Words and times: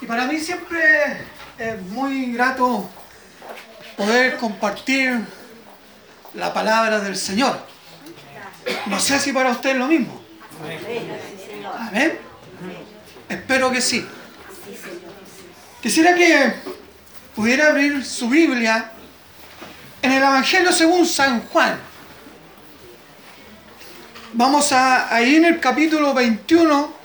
Y 0.00 0.06
para 0.06 0.26
mí 0.26 0.38
siempre 0.38 1.24
es 1.58 1.80
muy 1.82 2.32
grato 2.32 2.88
poder 3.96 4.36
compartir 4.36 5.20
la 6.34 6.52
palabra 6.52 7.00
del 7.00 7.16
Señor. 7.16 7.58
No 8.86 9.00
sé 9.00 9.18
si 9.18 9.32
para 9.32 9.50
usted 9.50 9.70
es 9.70 9.76
lo 9.76 9.86
mismo. 9.86 10.20
Amén. 11.78 12.18
Espero 13.28 13.70
que 13.70 13.80
sí. 13.80 14.06
Quisiera 15.80 16.14
que 16.14 16.52
pudiera 17.34 17.68
abrir 17.68 18.04
su 18.04 18.28
Biblia 18.28 18.92
en 20.02 20.12
el 20.12 20.22
Evangelio 20.22 20.72
según 20.72 21.06
San 21.06 21.42
Juan. 21.48 21.78
Vamos 24.32 24.72
a 24.72 25.14
ahí 25.14 25.36
en 25.36 25.46
el 25.46 25.60
capítulo 25.60 26.12
21 26.12 26.95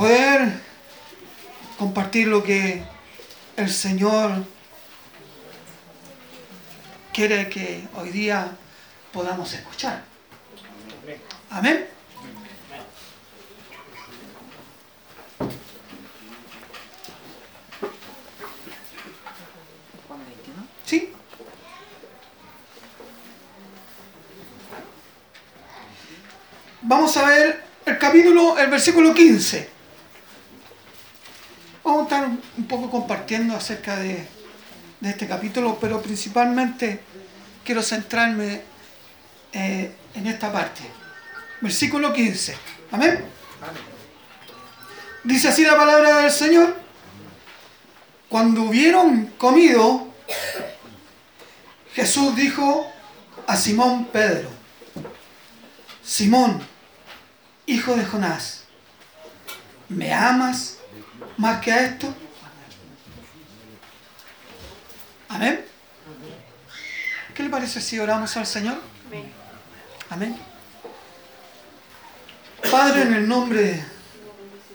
poder 0.00 0.54
compartir 1.78 2.26
lo 2.26 2.42
que 2.42 2.82
el 3.58 3.68
Señor 3.70 4.46
quiere 7.12 7.50
que 7.50 7.86
hoy 7.94 8.08
día 8.08 8.50
podamos 9.12 9.52
escuchar. 9.52 10.02
Amén. 11.50 11.86
¿Sí? 20.86 21.12
Vamos 26.80 27.14
a 27.18 27.26
ver 27.26 27.62
el 27.84 27.98
capítulo, 27.98 28.56
el 28.56 28.70
versículo 28.70 29.12
15. 29.12 29.79
Vamos 31.90 32.12
a 32.12 32.16
estar 32.16 32.30
un 32.56 32.64
poco 32.68 32.88
compartiendo 32.88 33.56
acerca 33.56 33.96
de, 33.96 34.24
de 35.00 35.10
este 35.10 35.26
capítulo, 35.26 35.76
pero 35.80 36.00
principalmente 36.00 37.00
quiero 37.64 37.82
centrarme 37.82 38.62
eh, 39.52 39.92
en 40.14 40.26
esta 40.28 40.52
parte. 40.52 40.82
Versículo 41.60 42.12
15. 42.12 42.54
Amén. 42.92 43.24
Dice 45.24 45.48
así 45.48 45.64
la 45.64 45.76
palabra 45.76 46.18
del 46.18 46.30
Señor. 46.30 46.76
Cuando 48.28 48.62
hubieron 48.62 49.26
comido, 49.36 50.06
Jesús 51.92 52.36
dijo 52.36 52.86
a 53.48 53.56
Simón 53.56 54.04
Pedro, 54.12 54.48
Simón, 56.04 56.62
hijo 57.66 57.96
de 57.96 58.04
Jonás, 58.04 58.62
¿me 59.88 60.14
amas 60.14 60.79
más 61.40 61.62
que 61.62 61.72
a 61.72 61.86
esto? 61.86 62.14
Amén. 65.30 65.64
¿Qué 67.34 67.42
le 67.42 67.48
parece 67.48 67.80
si 67.80 67.98
oramos 67.98 68.36
al 68.36 68.46
Señor? 68.46 68.78
Amén. 70.10 70.36
Padre, 72.70 73.02
en 73.02 73.14
el 73.14 73.26
nombre 73.26 73.82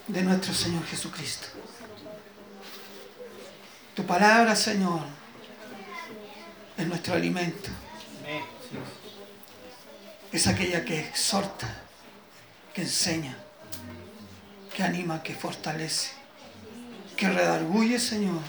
de 0.07 0.21
nuestro 0.23 0.55
Señor 0.55 0.83
Jesucristo. 0.87 1.47
Tu 3.93 4.03
palabra, 4.03 4.55
Señor, 4.55 5.01
es 6.77 6.87
nuestro 6.87 7.13
alimento. 7.13 7.69
Es 10.31 10.47
aquella 10.47 10.83
que 10.83 10.99
exhorta, 10.99 11.67
que 12.73 12.81
enseña, 12.81 13.37
que 14.75 14.83
anima, 14.83 15.21
que 15.21 15.35
fortalece, 15.35 16.24
que 17.15 17.29
redarguye, 17.29 17.99
Señor. 17.99 18.41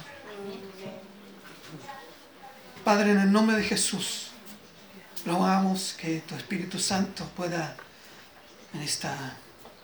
Padre, 2.85 3.13
en 3.13 3.21
el 3.21 3.33
nombre 3.33 3.57
de 3.57 3.65
Jesús, 3.65 4.31
rogamos 5.25 5.95
que 5.99 6.21
tu 6.21 6.35
Espíritu 6.35 6.79
Santo 6.79 7.25
pueda 7.37 7.77
en 8.75 8.83
esta 8.83 9.37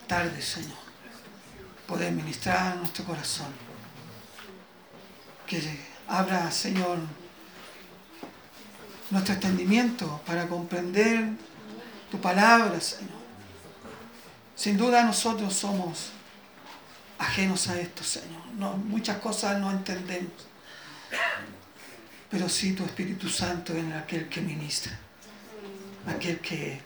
tarde, 0.06 0.40
Señor, 0.40 0.78
poder 1.86 2.12
ministrar 2.12 2.76
nuestro 2.76 3.04
corazón. 3.04 3.48
Que 5.46 5.60
abra, 6.06 6.50
Señor, 6.50 6.98
nuestro 9.10 9.34
entendimiento 9.34 10.20
para 10.26 10.46
comprender 10.46 11.28
tu 12.10 12.20
palabra, 12.20 12.80
Señor. 12.80 13.22
Sin 14.54 14.76
duda 14.76 15.02
nosotros 15.02 15.54
somos 15.54 16.10
ajenos 17.22 17.68
a 17.68 17.78
esto, 17.78 18.02
Señor. 18.02 18.42
Muchas 18.76 19.18
cosas 19.18 19.58
no 19.58 19.70
entendemos. 19.70 20.46
Pero 22.30 22.48
sí 22.48 22.72
tu 22.72 22.84
Espíritu 22.84 23.28
Santo 23.28 23.74
es 23.74 23.84
aquel 23.94 24.28
que 24.28 24.40
ministra, 24.40 24.98
aquel 26.06 26.40
que 26.40 26.80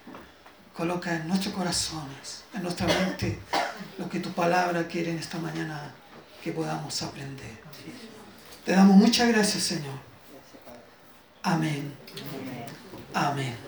coloca 0.76 1.14
en 1.14 1.28
nuestros 1.28 1.54
corazones, 1.54 2.44
en 2.52 2.62
nuestra 2.64 2.86
mente, 2.86 3.38
lo 3.96 4.08
que 4.08 4.20
tu 4.20 4.32
palabra 4.32 4.86
quiere 4.88 5.12
en 5.12 5.18
esta 5.18 5.38
mañana 5.38 5.94
que 6.42 6.52
podamos 6.52 7.00
aprender. 7.02 7.62
Te 8.64 8.72
damos 8.72 8.96
muchas 8.96 9.28
gracias, 9.28 9.62
Señor. 9.62 9.98
Amén. 11.42 11.94
Amén. 13.14 13.66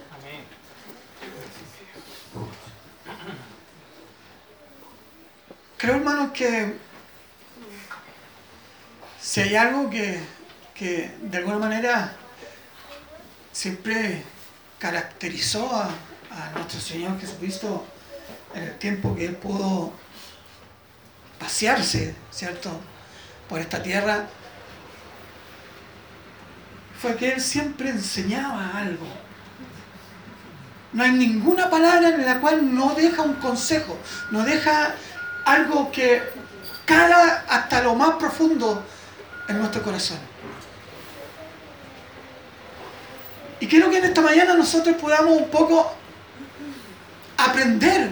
Creo, 5.79 5.95
hermanos, 5.95 6.33
que 6.33 6.75
si 9.21 9.41
hay 9.41 9.55
algo 9.55 9.89
que, 9.89 10.19
que 10.75 11.17
de 11.23 11.39
alguna 11.39 11.59
manera 11.59 12.17
siempre 13.53 14.25
caracterizó 14.81 15.73
a, 15.73 15.85
a 15.85 16.51
nuestro 16.57 16.81
Señor 16.81 17.21
Jesucristo 17.21 17.87
en 18.55 18.65
el 18.65 18.79
tiempo 18.79 19.15
que 19.15 19.27
Él 19.27 19.37
pudo 19.37 19.93
pasearse, 21.39 22.17
¿cierto?, 22.33 22.73
por 23.49 23.61
esta 23.61 23.81
tierra, 23.81 24.27
fue 27.01 27.15
que 27.15 27.35
Él 27.35 27.41
siempre 27.41 27.91
enseñaba 27.91 28.77
algo. 28.77 29.07
No 30.93 31.05
hay 31.05 31.13
ninguna 31.13 31.71
palabra 31.71 32.09
en 32.09 32.27
la 32.27 32.41
cual 32.41 32.75
no 32.75 32.97
deja 32.97 33.23
un 33.23 33.35
consejo, 33.35 33.97
no 34.33 34.43
deja 34.43 34.97
algo 35.49 35.91
que 35.91 36.23
cala 36.85 37.45
hasta 37.49 37.83
lo 37.83 37.95
más 37.95 38.17
profundo 38.17 38.85
en 39.49 39.59
nuestro 39.59 39.83
corazón. 39.83 40.19
Y 43.61 43.67
quiero 43.67 43.91
que 43.91 43.99
en 43.99 44.05
esta 44.05 44.21
mañana 44.21 44.55
nosotros 44.55 44.97
podamos 44.97 45.37
un 45.37 45.49
poco 45.49 45.93
aprender 47.37 48.11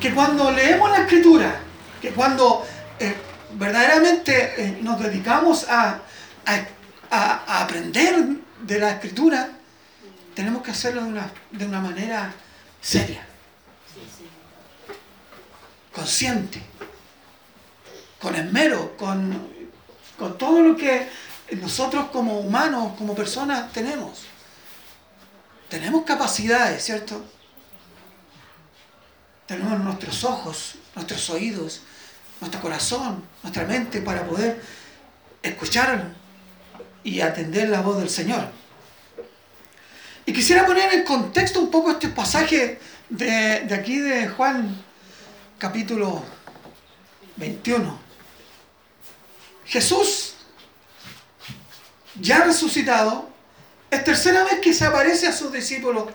que 0.00 0.12
cuando 0.12 0.50
leemos 0.50 0.90
la 0.90 0.98
escritura, 0.98 1.54
que 2.00 2.10
cuando 2.10 2.66
eh, 2.98 3.14
verdaderamente 3.52 4.54
eh, 4.56 4.78
nos 4.82 5.00
dedicamos 5.00 5.68
a, 5.68 6.00
a, 6.46 6.66
a, 7.10 7.62
aprender 7.62 8.26
de 8.62 8.78
la 8.78 8.90
escritura, 8.90 9.48
tenemos 10.34 10.62
que 10.62 10.72
hacerlo 10.72 11.02
de 11.02 11.08
una, 11.08 11.30
de 11.52 11.66
una 11.66 11.80
manera 11.80 12.32
seria, 12.80 13.24
consciente, 15.94 16.60
con 18.20 18.34
esmero, 18.34 18.96
con, 18.96 19.48
con 20.18 20.36
todo 20.36 20.60
lo 20.60 20.76
que 20.76 21.08
nosotros 21.52 22.06
como 22.10 22.40
humanos, 22.40 22.94
como 22.98 23.14
personas 23.14 23.72
tenemos. 23.72 24.24
Tenemos 25.68 26.04
capacidades, 26.04 26.84
¿cierto? 26.84 27.24
Tenemos 29.46 29.78
nuestros 29.80 30.24
ojos, 30.24 30.76
nuestros 30.94 31.28
oídos, 31.30 31.82
nuestro 32.40 32.60
corazón, 32.60 33.24
nuestra 33.42 33.64
mente 33.64 34.00
para 34.00 34.26
poder 34.26 34.60
escuchar 35.42 36.12
y 37.02 37.20
atender 37.20 37.68
la 37.68 37.82
voz 37.82 37.98
del 37.98 38.10
Señor. 38.10 38.48
Y 40.26 40.32
quisiera 40.32 40.64
poner 40.64 40.92
en 40.94 41.04
contexto 41.04 41.60
un 41.60 41.70
poco 41.70 41.90
este 41.90 42.08
pasaje 42.08 42.80
de, 43.10 43.60
de 43.60 43.74
aquí 43.74 43.98
de 43.98 44.28
Juan 44.28 44.82
capítulo 45.64 46.22
21. 47.36 47.98
Jesús, 49.64 50.34
ya 52.20 52.44
resucitado, 52.44 53.30
es 53.90 54.04
tercera 54.04 54.44
vez 54.44 54.60
que 54.60 54.74
se 54.74 54.84
aparece 54.84 55.26
a 55.26 55.32
sus 55.32 55.50
discípulos, 55.50 56.10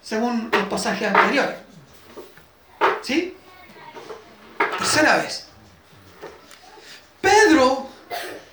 según 0.00 0.50
el 0.52 0.68
pasaje 0.68 1.04
anterior. 1.04 1.52
¿Sí? 3.02 3.36
Tercera 4.78 5.16
vez. 5.16 5.48
Pedro 7.20 7.88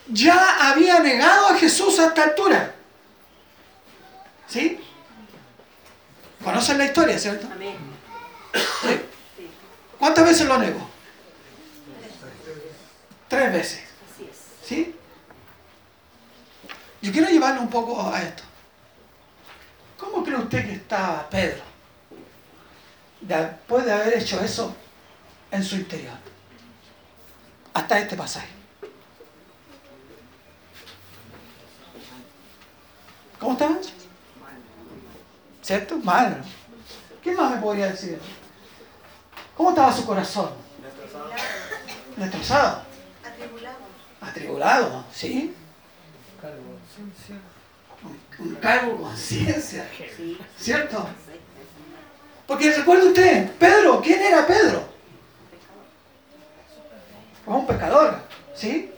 ya 0.08 0.72
había 0.72 1.00
negado 1.00 1.50
a 1.50 1.58
Jesús 1.60 2.00
a 2.00 2.08
esta 2.08 2.24
altura. 2.24 2.74
¿Sí? 4.48 4.80
¿Conocen 6.44 6.80
la 6.80 6.86
historia, 6.86 7.20
cierto? 7.20 7.48
Amén. 7.54 7.78
¿Sí? 8.82 9.09
¿Cuántas 10.00 10.26
veces 10.26 10.48
lo 10.48 10.58
negó? 10.58 10.80
Tres 13.28 13.52
veces. 13.52 13.82
¿Sí? 14.64 14.96
Yo 17.02 17.12
quiero 17.12 17.30
llevarlo 17.30 17.62
un 17.62 17.70
poco 17.70 18.02
a 18.10 18.22
esto. 18.22 18.44
¿Cómo 19.98 20.24
cree 20.24 20.38
usted 20.38 20.66
que 20.66 20.74
estaba 20.74 21.30
Pedro 21.30 21.62
después 23.22 23.86
de 23.86 23.92
haber 23.92 24.18
hecho 24.18 24.40
eso 24.42 24.74
en 25.52 25.64
su 25.64 25.76
interior? 25.76 26.18
Hasta 27.74 28.00
este 28.00 28.16
pasaje. 28.16 28.48
¿Cómo 33.40 33.54
estaba? 33.54 33.78
¿Cierto? 35.62 35.98
Mal. 35.98 36.44
¿Qué 37.22 37.34
más 37.34 37.52
me 37.52 37.62
podría 37.62 37.88
decir? 37.88 38.20
¿Cómo 39.60 39.72
estaba 39.72 39.92
su 39.92 40.06
corazón? 40.06 40.52
Destrozado. 42.16 42.82
Atribulado. 43.26 43.78
Atribulado, 44.22 45.06
¿sí? 45.14 45.54
Un 48.40 48.56
cargo 48.56 48.94
de 48.94 49.02
conciencia. 49.02 49.86
¿Cierto? 50.58 51.06
Porque 52.48 52.72
recuerda 52.72 53.04
usted, 53.04 53.52
Pedro, 53.60 54.02
¿quién 54.02 54.22
era 54.22 54.48
Pedro? 54.48 54.82
un 57.46 57.68
pecador, 57.68 58.18
¿sí? 58.56 58.94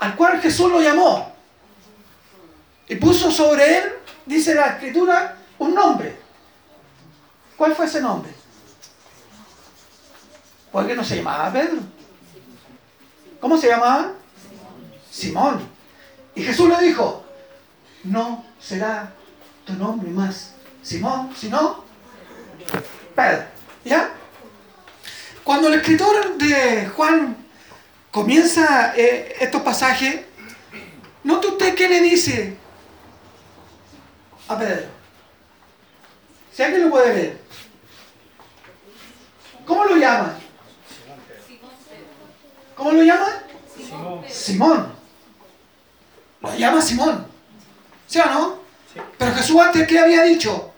Al 0.00 0.16
cual 0.16 0.40
Jesús 0.40 0.72
lo 0.72 0.82
llamó 0.82 1.32
y 2.88 2.96
puso 2.96 3.30
sobre 3.30 3.78
él, 3.78 3.92
dice 4.26 4.56
la 4.56 4.70
escritura, 4.70 5.36
un 5.60 5.72
nombre. 5.72 6.18
¿Cuál 7.56 7.76
fue 7.76 7.86
ese 7.86 8.00
nombre? 8.00 8.37
Porque 10.72 10.94
no 10.94 11.04
se 11.04 11.16
llamaba 11.16 11.52
Pedro. 11.52 11.80
¿Cómo 13.40 13.56
se 13.56 13.68
llamaba? 13.68 14.12
Simón. 15.10 15.60
Y 16.34 16.42
Jesús 16.42 16.68
le 16.68 16.86
dijo, 16.86 17.24
no 18.04 18.44
será 18.60 19.12
tu 19.64 19.72
nombre 19.74 20.10
más 20.10 20.54
Simón, 20.82 21.34
sino 21.36 21.84
Pedro. 23.14 23.44
¿Ya? 23.84 24.10
Cuando 25.44 25.68
el 25.68 25.74
escritor 25.74 26.36
de 26.36 26.88
Juan 26.88 27.36
comienza 28.10 28.94
eh, 28.96 29.36
estos 29.40 29.62
pasajes, 29.62 30.20
note 31.24 31.48
usted 31.48 31.74
qué 31.74 31.88
le 31.88 32.00
dice 32.02 32.56
a 34.46 34.58
Pedro. 34.58 34.86
Si 36.52 36.62
alguien 36.62 36.84
lo 36.84 36.90
puede 36.90 37.12
ver. 37.12 37.40
¿Cómo 39.66 39.84
lo 39.84 39.96
llama? 39.96 40.38
¿Cómo 42.78 42.92
lo 42.92 43.02
llama? 43.02 43.26
Simón. 43.76 44.24
Simón. 44.28 44.92
Lo 46.40 46.54
llama 46.54 46.80
Simón. 46.80 47.26
¿Sí 48.06 48.20
o 48.20 48.26
no? 48.26 48.58
Pero 49.18 49.34
Jesús 49.34 49.60
antes, 49.60 49.86
¿qué 49.88 49.98
había 49.98 50.22
dicho? 50.22 50.72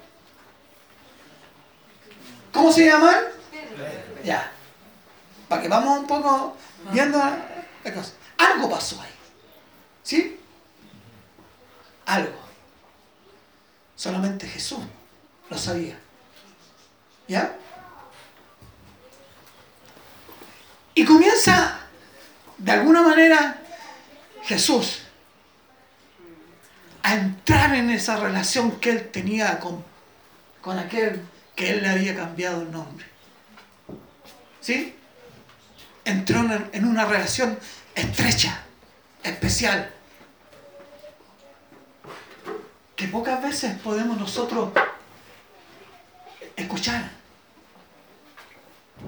¿Cómo 2.54 2.72
se 2.72 2.86
llama? 2.86 3.12
Ya. 4.24 4.50
Para 5.46 5.60
que 5.60 5.68
vamos 5.68 6.00
un 6.00 6.06
poco 6.06 6.56
viendo 6.90 7.18
la 7.18 7.94
cosa. 7.94 8.12
Algo 8.38 8.70
pasó 8.70 8.98
ahí. 9.02 9.12
¿Sí? 10.02 10.40
Algo. 12.06 12.40
Solamente 13.94 14.48
Jesús 14.48 14.80
lo 15.50 15.58
sabía. 15.58 15.98
¿Ya? 17.28 17.54
Y 20.94 21.04
comienza 21.04 21.80
de 22.60 22.72
alguna 22.72 23.02
manera 23.02 23.58
Jesús 24.42 25.02
a 27.02 27.14
entrar 27.14 27.74
en 27.74 27.90
esa 27.90 28.16
relación 28.16 28.72
que 28.80 28.90
él 28.90 29.08
tenía 29.10 29.58
con, 29.58 29.82
con 30.60 30.78
aquel 30.78 31.22
que 31.56 31.70
él 31.70 31.82
le 31.82 31.88
había 31.88 32.14
cambiado 32.14 32.62
el 32.62 32.70
nombre. 32.70 33.06
¿Sí? 34.60 34.94
Entró 36.04 36.40
en 36.72 36.84
una 36.84 37.06
relación 37.06 37.58
estrecha, 37.94 38.62
especial, 39.22 39.90
que 42.94 43.08
pocas 43.08 43.42
veces 43.42 43.78
podemos 43.78 44.18
nosotros 44.18 44.70
escuchar. 46.56 47.10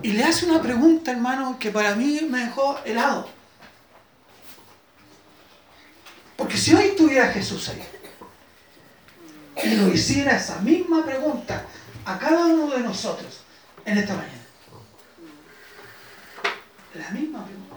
Y 0.02 0.12
le 0.12 0.24
hace 0.24 0.46
una 0.46 0.62
pregunta, 0.62 1.10
hermano, 1.10 1.58
que 1.58 1.70
para 1.70 1.94
mí 1.94 2.20
me 2.30 2.46
dejó 2.46 2.78
helado. 2.84 3.28
Porque 6.42 6.58
si 6.58 6.74
hoy 6.74 6.86
estuviera 6.86 7.28
Jesús 7.28 7.68
ahí 7.68 7.84
y 9.62 9.76
lo 9.76 9.94
hiciera 9.94 10.36
esa 10.36 10.58
misma 10.58 11.04
pregunta 11.04 11.64
a 12.04 12.18
cada 12.18 12.46
uno 12.46 12.66
de 12.74 12.80
nosotros 12.80 13.42
en 13.84 13.98
esta 13.98 14.16
mañana, 14.16 14.42
la 16.94 17.10
misma 17.10 17.44
pregunta, 17.44 17.76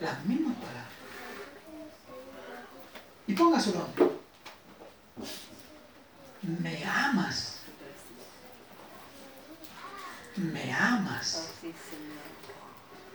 las 0.00 0.22
mismas 0.26 0.54
palabras. 0.56 0.84
Y 3.26 3.32
ponga 3.32 3.58
su 3.58 3.74
nombre. 3.74 4.10
¿Me 6.42 6.84
amas? 6.84 7.60
¿Me 10.36 10.74
amas? 10.74 11.52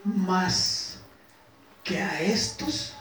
Más 0.02 0.98
que 1.84 2.02
a 2.02 2.20
estos. 2.20 2.94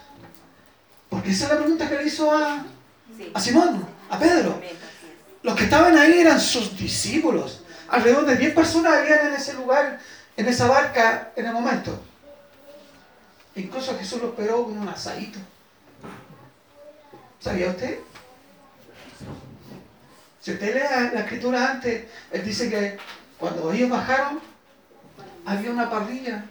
Porque 1.13 1.29
esa 1.29 1.43
es 1.43 1.51
la 1.51 1.57
pregunta 1.59 1.87
que 1.87 1.95
le 1.95 2.05
hizo 2.05 2.35
a, 2.35 2.65
a 3.35 3.39
Simón, 3.39 3.85
a 4.09 4.17
Pedro. 4.17 4.59
Los 5.43 5.55
que 5.55 5.65
estaban 5.65 5.95
ahí 5.95 6.21
eran 6.21 6.39
sus 6.39 6.75
discípulos. 6.75 7.61
Alrededor 7.87 8.25
de 8.25 8.35
10 8.35 8.55
personas 8.55 8.93
habían 8.93 9.27
en 9.27 9.33
ese 9.33 9.53
lugar, 9.53 9.99
en 10.35 10.47
esa 10.47 10.67
barca, 10.67 11.31
en 11.35 11.45
el 11.45 11.53
momento. 11.53 12.01
Incluso 13.55 13.95
Jesús 13.95 14.23
los 14.23 14.31
esperó 14.31 14.63
con 14.63 14.75
un 14.75 14.89
asadito. 14.89 15.37
¿Sabía 17.39 17.69
usted? 17.69 17.99
Si 20.41 20.51
usted 20.51 20.73
lee 20.73 21.13
la 21.13 21.19
escritura 21.19 21.73
antes, 21.73 22.05
él 22.31 22.43
dice 22.43 22.71
que 22.71 22.97
cuando 23.37 23.71
ellos 23.71 23.91
bajaron, 23.91 24.39
había 25.45 25.69
una 25.69 25.91
parrilla, 25.91 26.43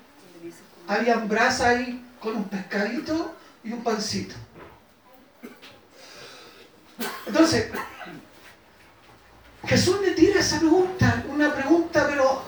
había 0.86 1.16
brasa 1.16 1.70
ahí 1.70 2.06
con 2.20 2.36
un 2.36 2.44
pescadito 2.44 3.34
y 3.64 3.72
un 3.72 3.82
pancito. 3.82 4.36
Entonces, 7.26 7.70
Jesús 9.66 10.00
le 10.00 10.10
tira 10.12 10.40
esa 10.40 10.58
pregunta, 10.58 11.24
una 11.28 11.54
pregunta, 11.54 12.06
pero 12.08 12.42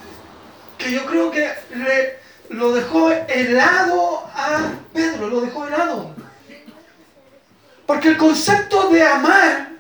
que 0.78 0.90
yo 0.90 1.06
creo 1.06 1.30
que 1.30 1.50
le, 1.75 2.18
lo 2.49 2.73
dejó 2.73 3.11
helado 3.11 4.26
a 4.34 4.73
Pedro, 4.92 5.28
lo 5.28 5.40
dejó 5.40 5.66
helado. 5.66 6.14
Porque 7.87 8.08
el 8.08 8.16
concepto 8.16 8.90
de 8.90 9.02
amar, 9.02 9.70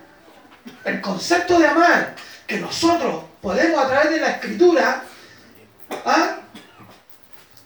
el 0.84 1.00
concepto 1.00 1.58
de 1.58 1.66
amar 1.66 2.14
que 2.46 2.60
nosotros 2.60 3.24
podemos 3.40 3.82
a 3.82 3.88
través 3.88 4.10
de 4.10 4.20
la 4.20 4.30
escritura, 4.30 5.02
¿ah? 6.04 6.36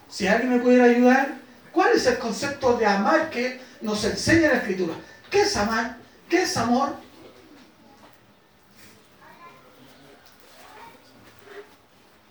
si 0.08 0.26
alguien 0.26 0.50
me 0.54 0.60
pudiera 0.60 0.84
ayudar, 0.84 1.34
¿cuál 1.72 1.92
es 1.92 2.06
el 2.06 2.18
concepto 2.18 2.76
de 2.76 2.86
amar 2.86 3.30
que 3.30 3.60
nos 3.80 4.02
enseña 4.04 4.48
la 4.48 4.56
escritura? 4.56 4.94
¿Qué 5.30 5.42
es 5.42 5.56
amar? 5.56 5.97
¿Qué 6.28 6.42
es 6.42 6.56
amor? 6.56 6.94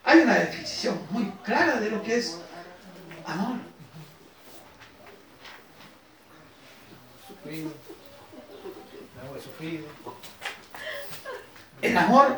Hay 0.03 0.19
una 0.19 0.35
definición 0.35 0.99
muy 1.09 1.31
clara 1.43 1.79
de 1.79 1.91
lo 1.91 2.01
que 2.03 2.17
es 2.17 2.39
amor. 3.25 3.57
El 11.81 11.97
amor 11.97 12.37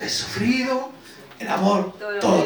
es 0.00 0.12
sufrido, 0.12 0.90
el 1.38 1.48
amor 1.48 1.94
todo, 1.98 2.44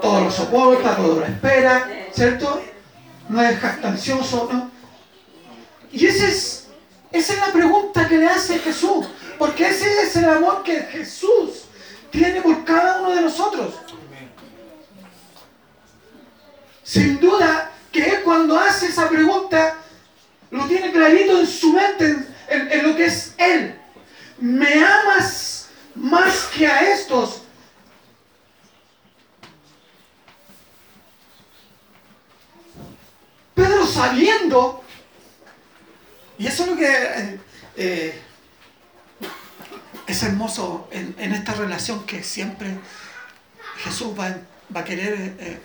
todo, 0.00 0.20
lo 0.20 0.30
soporta, 0.30 0.96
todo 0.96 1.20
lo 1.20 1.26
espera, 1.26 1.88
¿cierto? 2.12 2.62
No 3.28 3.42
es 3.42 3.58
jactancioso, 3.58 4.48
¿no? 4.52 4.70
Y 5.92 6.06
ese 6.06 6.28
es, 6.28 6.55
esa 7.26 7.34
es 7.34 7.40
la 7.40 7.52
pregunta 7.52 8.06
que 8.06 8.18
le 8.18 8.28
hace 8.28 8.60
Jesús, 8.60 9.04
porque 9.36 9.68
ese 9.68 10.02
es 10.02 10.14
el 10.14 10.26
amor 10.26 10.62
que 10.62 10.80
Jesús 10.82 11.64
tiene 12.12 12.40
por 12.40 12.64
cada 12.64 13.00
uno 13.00 13.16
de 13.16 13.20
nosotros. 13.20 13.74
Sin 16.84 17.18
duda 17.18 17.72
que 17.90 18.04
él 18.04 18.22
cuando 18.22 18.56
hace 18.56 18.86
esa 18.86 19.08
pregunta, 19.08 19.76
lo 20.52 20.66
tiene 20.66 20.92
clarito 20.92 21.40
en 21.40 21.48
su 21.48 21.72
mente, 21.72 22.16
en, 22.48 22.86
lo 22.86 22.94
que 22.94 23.06
es 23.06 23.34
él. 23.38 23.76
¿Me 24.38 24.84
amas 24.84 25.66
más 25.96 26.44
que 26.56 26.64
a 26.64 26.92
estos? 26.92 27.42
sabiendo, 33.86 34.84
y 36.38 36.46
eso 36.46 36.64
es 36.64 36.68
lo 36.68 36.76
que 36.76 37.38
eh, 37.76 38.22
es 40.06 40.22
hermoso 40.22 40.88
en, 40.92 41.32
esta 41.32 41.54
relación 41.54 42.04
que 42.06 42.22
siempre 42.22 42.78
Jesús 43.78 44.18
va, 44.18 44.36
a 44.78 44.84
querer 44.84 45.36
eh, 45.38 45.60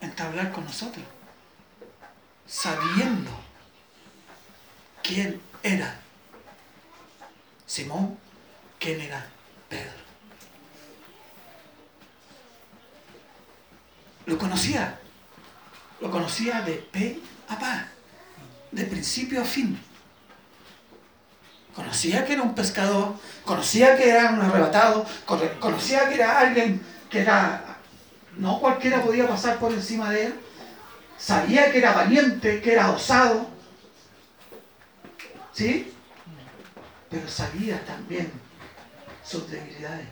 entablar 0.00 0.52
con 0.52 0.64
nosotros, 0.64 1.04
sabiendo 2.46 3.30
quién 5.02 5.40
era 5.62 5.98
Simón, 7.66 8.18
quién 8.78 9.00
era 9.00 9.26
Pedro. 9.68 10.02
Lo 14.26 14.38
conocía, 14.38 15.00
lo 16.00 16.10
conocía 16.10 16.60
de 16.62 16.74
pe 16.74 17.18
a 17.48 17.58
pa, 17.58 17.88
de 18.70 18.84
principio 18.84 19.42
a 19.42 19.44
fin. 19.44 19.91
Conocía 21.74 22.24
que 22.24 22.34
era 22.34 22.42
un 22.42 22.54
pescador, 22.54 23.14
conocía 23.44 23.96
que 23.96 24.10
era 24.10 24.30
un 24.30 24.40
arrebatado, 24.40 25.06
conocía 25.58 26.08
que 26.08 26.16
era 26.16 26.38
alguien 26.38 26.84
que 27.08 27.20
era, 27.20 27.78
no 28.36 28.60
cualquiera 28.60 29.02
podía 29.02 29.26
pasar 29.26 29.58
por 29.58 29.72
encima 29.72 30.10
de 30.10 30.26
él, 30.26 30.34
sabía 31.16 31.70
que 31.72 31.78
era 31.78 31.92
valiente, 31.92 32.60
que 32.60 32.72
era 32.72 32.90
osado, 32.90 33.46
¿sí? 35.52 35.92
Pero 37.08 37.28
sabía 37.28 37.82
también 37.84 38.30
sus 39.24 39.50
debilidades. 39.50 40.08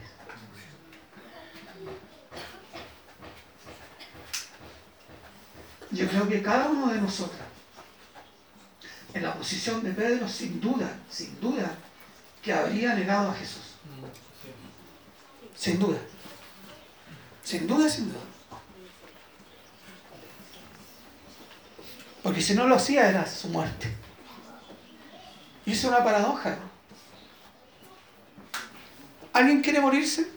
Yo 5.90 6.08
creo 6.08 6.28
que 6.28 6.42
cada 6.42 6.68
uno 6.68 6.92
de 6.92 7.00
nosotros, 7.00 7.40
en 9.14 9.22
la 9.22 9.34
posición 9.34 9.82
de 9.82 9.92
Pedro, 9.92 10.28
sin 10.28 10.60
duda, 10.60 10.88
sin 11.10 11.40
duda, 11.40 11.74
que 12.42 12.52
habría 12.52 12.94
negado 12.94 13.30
a 13.30 13.34
Jesús. 13.34 13.74
Sin 15.56 15.78
duda. 15.78 15.98
Sin 17.42 17.66
duda, 17.66 17.88
sin 17.88 18.08
duda. 18.08 18.20
Porque 22.22 22.40
si 22.40 22.54
no 22.54 22.66
lo 22.66 22.76
hacía 22.76 23.08
era 23.08 23.26
su 23.26 23.48
muerte. 23.48 23.92
Y 25.66 25.72
es 25.72 25.84
una 25.84 26.04
paradoja. 26.04 26.56
¿Alguien 29.32 29.62
quiere 29.62 29.80
morirse 29.80 30.28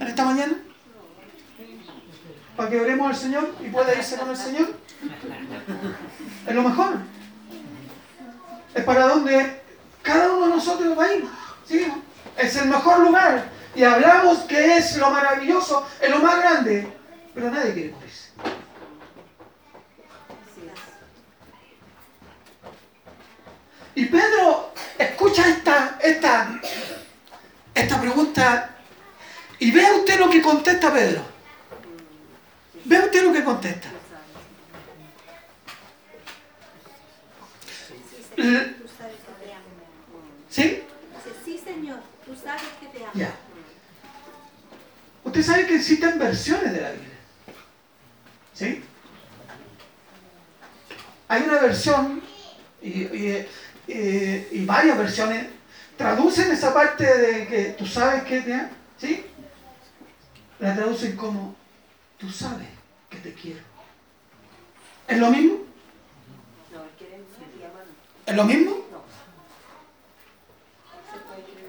en 0.00 0.06
esta 0.06 0.24
mañana? 0.24 0.56
Para 2.56 2.70
que 2.70 2.80
oremos 2.80 3.08
al 3.08 3.16
Señor 3.16 3.54
y 3.64 3.68
pueda 3.68 3.94
irse 3.94 4.16
con 4.16 4.30
el 4.30 4.36
Señor. 4.36 4.74
Es 6.46 6.54
lo 6.54 6.62
mejor. 6.62 6.98
Es 8.78 8.84
para 8.84 9.08
donde 9.08 9.60
cada 10.02 10.30
uno 10.30 10.46
de 10.46 10.54
nosotros 10.54 10.96
va 10.96 11.04
a 11.04 11.12
ir. 11.12 11.28
¿sí? 11.66 11.92
Es 12.36 12.54
el 12.54 12.68
mejor 12.68 13.00
lugar. 13.00 13.50
Y 13.74 13.82
hablamos 13.82 14.38
que 14.44 14.76
es 14.76 14.96
lo 14.98 15.10
maravilloso, 15.10 15.84
es 16.00 16.08
lo 16.08 16.20
más 16.20 16.38
grande. 16.38 16.86
Pero 17.34 17.50
nadie 17.50 17.72
quiere 17.72 17.90
morirse. 17.90 18.28
Y 23.96 24.04
Pedro 24.04 24.72
escucha 24.96 25.48
esta, 25.48 25.98
esta, 26.00 26.60
esta 27.74 28.00
pregunta 28.00 28.76
y 29.58 29.72
vea 29.72 29.92
usted 29.96 30.20
lo 30.20 30.30
que 30.30 30.40
contesta 30.40 30.92
Pedro. 30.92 31.22
Vea 32.84 33.06
usted 33.06 33.24
lo 33.24 33.32
que 33.32 33.42
contesta. 33.42 33.88
¿Sí? 40.48 40.82
Sí, 41.44 41.60
Señor, 41.62 42.00
tú 42.24 42.34
sabes 42.34 42.62
que 42.80 42.86
te 42.86 43.04
amo. 43.04 43.12
Ya. 43.14 43.32
Usted 45.24 45.42
sabe 45.42 45.66
que 45.66 45.76
existen 45.76 46.18
versiones 46.18 46.72
de 46.72 46.80
la 46.80 46.90
Biblia. 46.92 47.18
¿Sí? 48.54 48.82
Hay 51.28 51.42
una 51.42 51.60
versión 51.60 52.22
y, 52.80 53.02
y 53.86 54.64
varias 54.64 54.96
versiones 54.96 55.46
traducen 55.96 56.50
esa 56.50 56.72
parte 56.72 57.04
de 57.04 57.46
que 57.46 57.64
tú 57.78 57.86
sabes 57.86 58.22
que 58.24 58.40
te 58.40 58.54
amo. 58.54 58.70
¿Sí? 58.98 59.24
La 60.58 60.74
traducen 60.74 61.16
como 61.16 61.54
tú 62.18 62.30
sabes 62.30 62.68
que 63.10 63.18
te 63.18 63.34
quiero. 63.34 63.60
¿Es 65.06 65.18
lo 65.18 65.30
mismo? 65.30 65.57
¿Es 68.28 68.36
lo 68.36 68.44
mismo? 68.44 68.76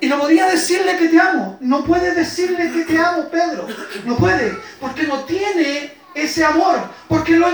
Y 0.01 0.07
no 0.07 0.19
podía 0.19 0.47
decirle 0.47 0.97
que 0.97 1.07
te 1.07 1.17
amo. 1.17 1.57
No 1.61 1.85
puede 1.85 2.13
decirle 2.13 2.69
que 2.71 2.83
te 2.83 2.97
amo, 2.97 3.29
Pedro. 3.29 3.65
No 4.03 4.17
puede. 4.17 4.57
Porque 4.81 5.03
no 5.03 5.23
tiene 5.23 5.93
ese 6.13 6.43
amor. 6.43 6.79
Porque 7.07 7.37
lo, 7.37 7.47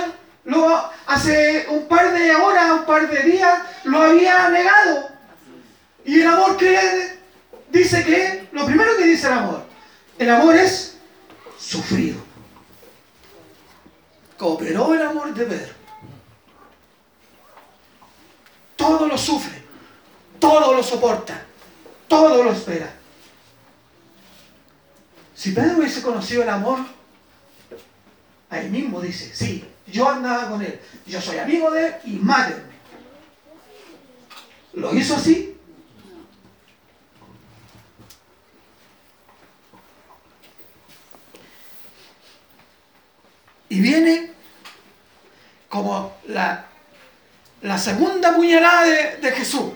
lo, 0.45 0.91
hace 1.05 1.67
un 1.69 1.87
par 1.87 2.13
de 2.13 2.35
horas, 2.35 2.71
un 2.71 2.85
par 2.85 3.07
de 3.07 3.21
días, 3.23 3.59
lo 3.83 4.01
había 4.01 4.49
negado. 4.49 5.09
Y 6.03 6.21
el 6.21 6.27
amor 6.27 6.57
que 6.57 7.19
dice 7.69 8.03
que, 8.03 8.47
lo 8.53 8.65
primero 8.65 8.97
que 8.97 9.05
dice 9.05 9.27
el 9.27 9.33
amor, 9.33 9.65
el 10.17 10.29
amor 10.31 10.55
es 10.55 10.97
sufrido. 11.59 12.23
Cooperó 14.37 14.95
el 14.95 15.01
amor 15.03 15.31
de 15.35 15.45
Pedro. 15.45 15.84
Todo 18.85 19.07
lo 19.07 19.17
sufre, 19.17 19.63
todo 20.39 20.73
lo 20.73 20.83
soporta 20.83 21.45
todo 22.07 22.43
lo 22.43 22.51
espera. 22.51 22.93
Si 25.33 25.51
Pedro 25.51 25.79
hubiese 25.79 26.01
conocido 26.01 26.43
el 26.43 26.49
amor, 26.49 26.79
ahí 28.49 28.69
mismo 28.69 29.01
dice, 29.01 29.33
sí, 29.35 29.65
yo 29.87 30.09
andaba 30.09 30.49
con 30.49 30.61
él, 30.61 30.79
yo 31.05 31.19
soy 31.19 31.39
amigo 31.39 31.71
de 31.71 31.87
él 31.87 31.95
y 32.05 32.11
mátenme. 32.13 32.75
¿Lo 34.73 34.93
hizo 34.93 35.15
así? 35.15 35.57
Y 43.67 43.81
viene 43.81 44.31
como 45.69 46.15
la, 46.27 46.67
la 47.65 47.79
segunda 47.79 48.35
puñalada 48.35 48.83
de, 48.83 49.31
Jesús. 49.31 49.73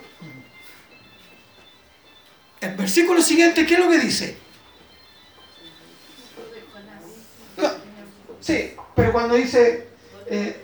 El 2.62 2.75
versículo 2.75 3.19
siguiente, 3.22 3.65
¿qué 3.65 3.74
es 3.74 3.79
lo 3.79 3.89
que 3.89 3.98
dice? 3.98 4.38
Sí, 8.39 8.75
pero 8.96 9.12
cuando 9.12 9.36
dice... 9.36 9.89
Eh, 10.27 10.63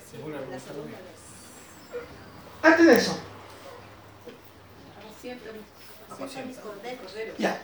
antes 2.62 2.86
de 2.86 2.96
eso. 2.96 3.20
Ya. 7.40 7.60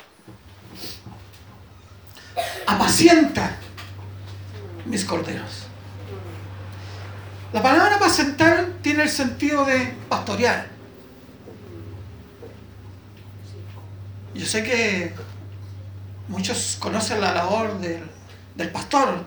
Apacienta 2.65 3.57
mis 4.85 5.05
corderos. 5.05 5.70
La 7.53 7.61
palabra 7.61 7.97
apacentar 7.97 8.65
tiene 8.81 9.03
el 9.03 9.09
sentido 9.09 9.65
de 9.65 9.93
pastorear. 10.07 10.67
Yo 14.33 14.45
sé 14.45 14.63
que 14.63 15.13
muchos 16.29 16.77
conocen 16.79 17.19
la 17.19 17.33
labor 17.33 17.77
del, 17.79 18.69
pastor, 18.71 19.25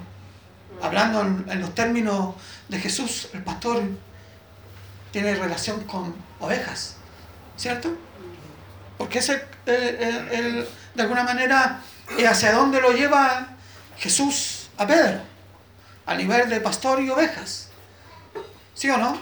hablando 0.81 1.21
en, 1.21 1.61
los 1.61 1.75
términos 1.75 2.35
de 2.69 2.79
Jesús, 2.79 3.29
el 3.35 3.43
pastor 3.43 3.83
tiene 5.13 5.35
relación 5.35 5.85
con 5.85 6.15
ovejas, 6.41 6.97
¿cierto? 7.59 7.95
Porque 8.97 9.19
es 9.19 9.29
el, 9.29 10.67
de 10.95 11.03
alguna 11.03 11.25
manera 11.25 11.81
hacia 12.27 12.53
dónde 12.53 12.81
lo 12.81 12.93
lleva 12.93 13.49
Jesús 13.99 14.71
a 14.79 14.87
Pedro, 14.87 15.21
a 16.07 16.15
nivel 16.15 16.49
de 16.49 16.61
pastor 16.61 17.03
y 17.03 17.11
ovejas, 17.11 17.69
¿sí 18.75 18.91
o 18.91 18.97
no? 18.97 19.19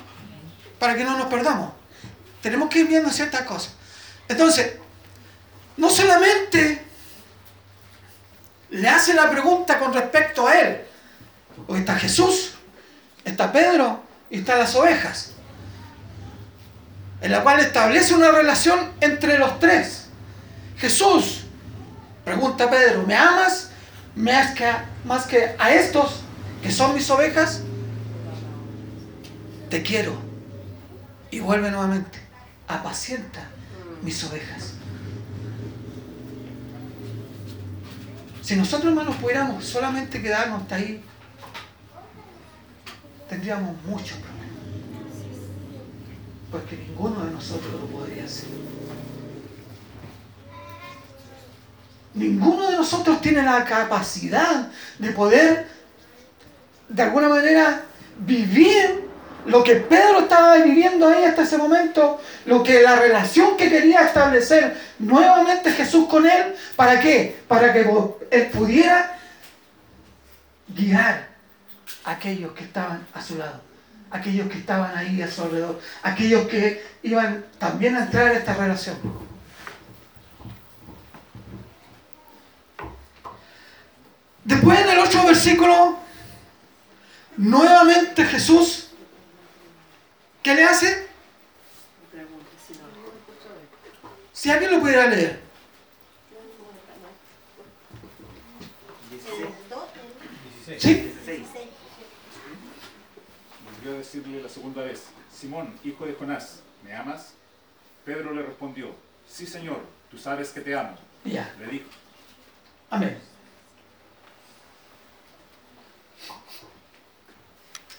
Para 0.79 0.97
que 0.97 1.05
no 1.05 1.17
nos 1.17 1.27
perdamos. 1.27 1.73
Tenemos 2.41 2.69
que 2.69 2.81
ir 2.81 2.89
viendo 2.89 3.11
ciertas 3.11 3.43
cosas. 3.43 3.75
Entonces, 4.29 4.75
no 5.77 5.89
solamente 5.89 6.85
le 8.71 8.89
hace 8.89 9.15
la 9.15 9.31
pregunta 9.31 9.79
con 9.79 9.93
respecto 9.93 10.47
a 10.47 10.59
él, 10.59 10.81
porque 11.67 11.81
está 11.81 11.99
Jesús, 11.99 12.55
está 13.25 13.53
Pedro 13.53 14.03
y 14.31 14.39
están 14.39 14.59
las 14.59 14.75
ovejas, 14.75 15.33
en 17.21 17.31
la 17.31 17.43
cual 17.43 17.61
establece 17.61 18.15
una 18.15 18.33
relación 18.33 18.93
entre 19.01 19.39
los 19.39 19.61
tres. 19.61 20.07
Jesús 20.79 21.45
pregunta 22.25 22.65
a 22.65 22.71
Pedro, 22.71 23.05
¿me 23.07 23.15
amas 23.15 23.71
más 24.17 24.55
que, 24.55 24.71
más 25.05 25.27
que 25.27 25.55
a 25.59 25.73
estos 25.73 26.21
que 26.63 26.71
son 26.71 26.95
mis 26.95 27.09
ovejas? 27.11 27.61
Te 29.73 29.83
quiero. 29.83 30.13
Y 31.31 31.41
vuelve 31.41 31.71
nuevamente, 31.71 32.19
apacienta 32.69 33.49
mis 34.03 34.23
ovejas. 34.25 34.75
Si 38.43 38.55
nosotros, 38.55 38.91
hermanos, 38.91 39.17
pudiéramos 39.17 39.65
solamente 39.65 40.21
quedarnos 40.21 40.61
hasta 40.61 40.75
ahí, 40.75 41.03
tendríamos 43.31 43.75
muchos 43.87 44.19
problemas. 44.19 44.43
Porque 46.51 46.77
ninguno 46.77 47.25
de 47.25 47.31
nosotros 47.31 47.73
lo 47.73 47.87
podría 47.87 48.25
hacer. 48.25 48.51
Ninguno 52.13 52.71
de 52.71 52.77
nosotros 52.77 53.23
tiene 53.23 53.43
la 53.43 53.65
capacidad 53.65 54.71
de 54.99 55.13
poder, 55.13 55.67
de 56.91 57.03
alguna 57.03 57.31
manera, 57.31 57.87
vivir 58.19 59.02
lo 59.47 59.65
que 59.65 59.77
Pedro 59.77 60.21
estaba 60.21 60.57
viviendo 60.57 61.09
ahí 61.09 61.25
hasta 61.25 61.43
ese 61.43 61.59
momento, 61.59 62.21
lo 62.47 62.63
que 62.63 62.83
la 62.83 62.97
relación 62.97 63.57
que 63.57 63.69
quería 63.69 64.03
establecer 64.03 64.77
nuevamente 64.99 65.73
Jesús 65.73 66.07
con 66.09 66.29
él, 66.29 66.55
¿para 66.77 67.01
qué? 67.01 67.41
Para 67.49 67.73
que 67.73 67.87
él 68.31 68.47
pudiera 68.49 69.19
guiar 70.69 71.29
a 72.05 72.13
aquellos 72.13 72.53
que 72.53 72.65
estaban 72.65 73.07
a 73.13 73.23
su 73.23 73.37
lado, 73.37 73.61
aquellos 74.11 74.49
que 74.49 74.59
estaban 74.59 74.97
ahí 74.97 75.21
a 75.23 75.31
su 75.31 75.43
alrededor, 75.43 75.81
aquellos 76.03 76.47
que 76.47 76.85
iban 77.03 77.45
también 77.59 77.97
a 77.97 78.05
entrar 78.05 78.29
a 78.29 78.33
esta 78.35 78.55
relación. 78.55 78.97
Después 84.45 84.81
en 84.81 84.89
el 84.89 84.99
otro 84.99 85.25
versículo, 85.25 85.99
nuevamente 87.37 88.25
Jesús 88.25 88.92
¿Qué 90.43 90.55
le 90.55 90.65
hace? 90.65 91.07
Si 94.33 94.51
alguien 94.51 94.73
lo 94.73 94.81
pudiera 94.81 95.07
leer. 95.07 95.41
¿Sí? 100.79 101.15
Volvió 103.65 103.93
a 103.93 103.99
decirle 103.99 104.43
la 104.43 104.49
segunda 104.49 104.83
vez, 104.83 105.05
Simón, 105.33 105.75
hijo 105.85 106.07
de 106.07 106.15
Jonás, 106.15 106.61
¿me 106.85 106.95
amas? 106.95 107.35
Pedro 108.05 108.33
le 108.33 108.43
respondió, 108.43 108.95
sí 109.29 109.47
Señor, 109.47 109.81
tú 110.11 110.19
sabes 110.19 110.51
que 110.51 110.61
te 110.61 110.75
amo. 110.75 110.97
Ya. 111.25 111.55
Le 111.61 111.67
dijo. 111.67 111.89
Amén. 112.91 113.19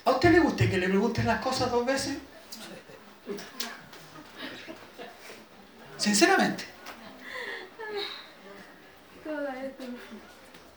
¿A 0.05 0.11
usted 0.11 0.31
le 0.31 0.39
gusta 0.39 0.69
que 0.69 0.77
le 0.77 0.89
pregunten 0.89 1.25
las 1.25 1.41
cosas 1.41 1.71
dos 1.71 1.85
veces? 1.85 2.17
Sinceramente. 5.97 6.65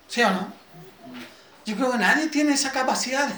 ¿Sí 0.09 0.23
o 0.23 0.31
no? 0.31 0.53
Yo 1.65 1.77
creo 1.77 1.93
que 1.93 1.99
nadie 1.99 2.29
tiene 2.29 2.53
esa 2.53 2.71
capacidad 2.71 3.29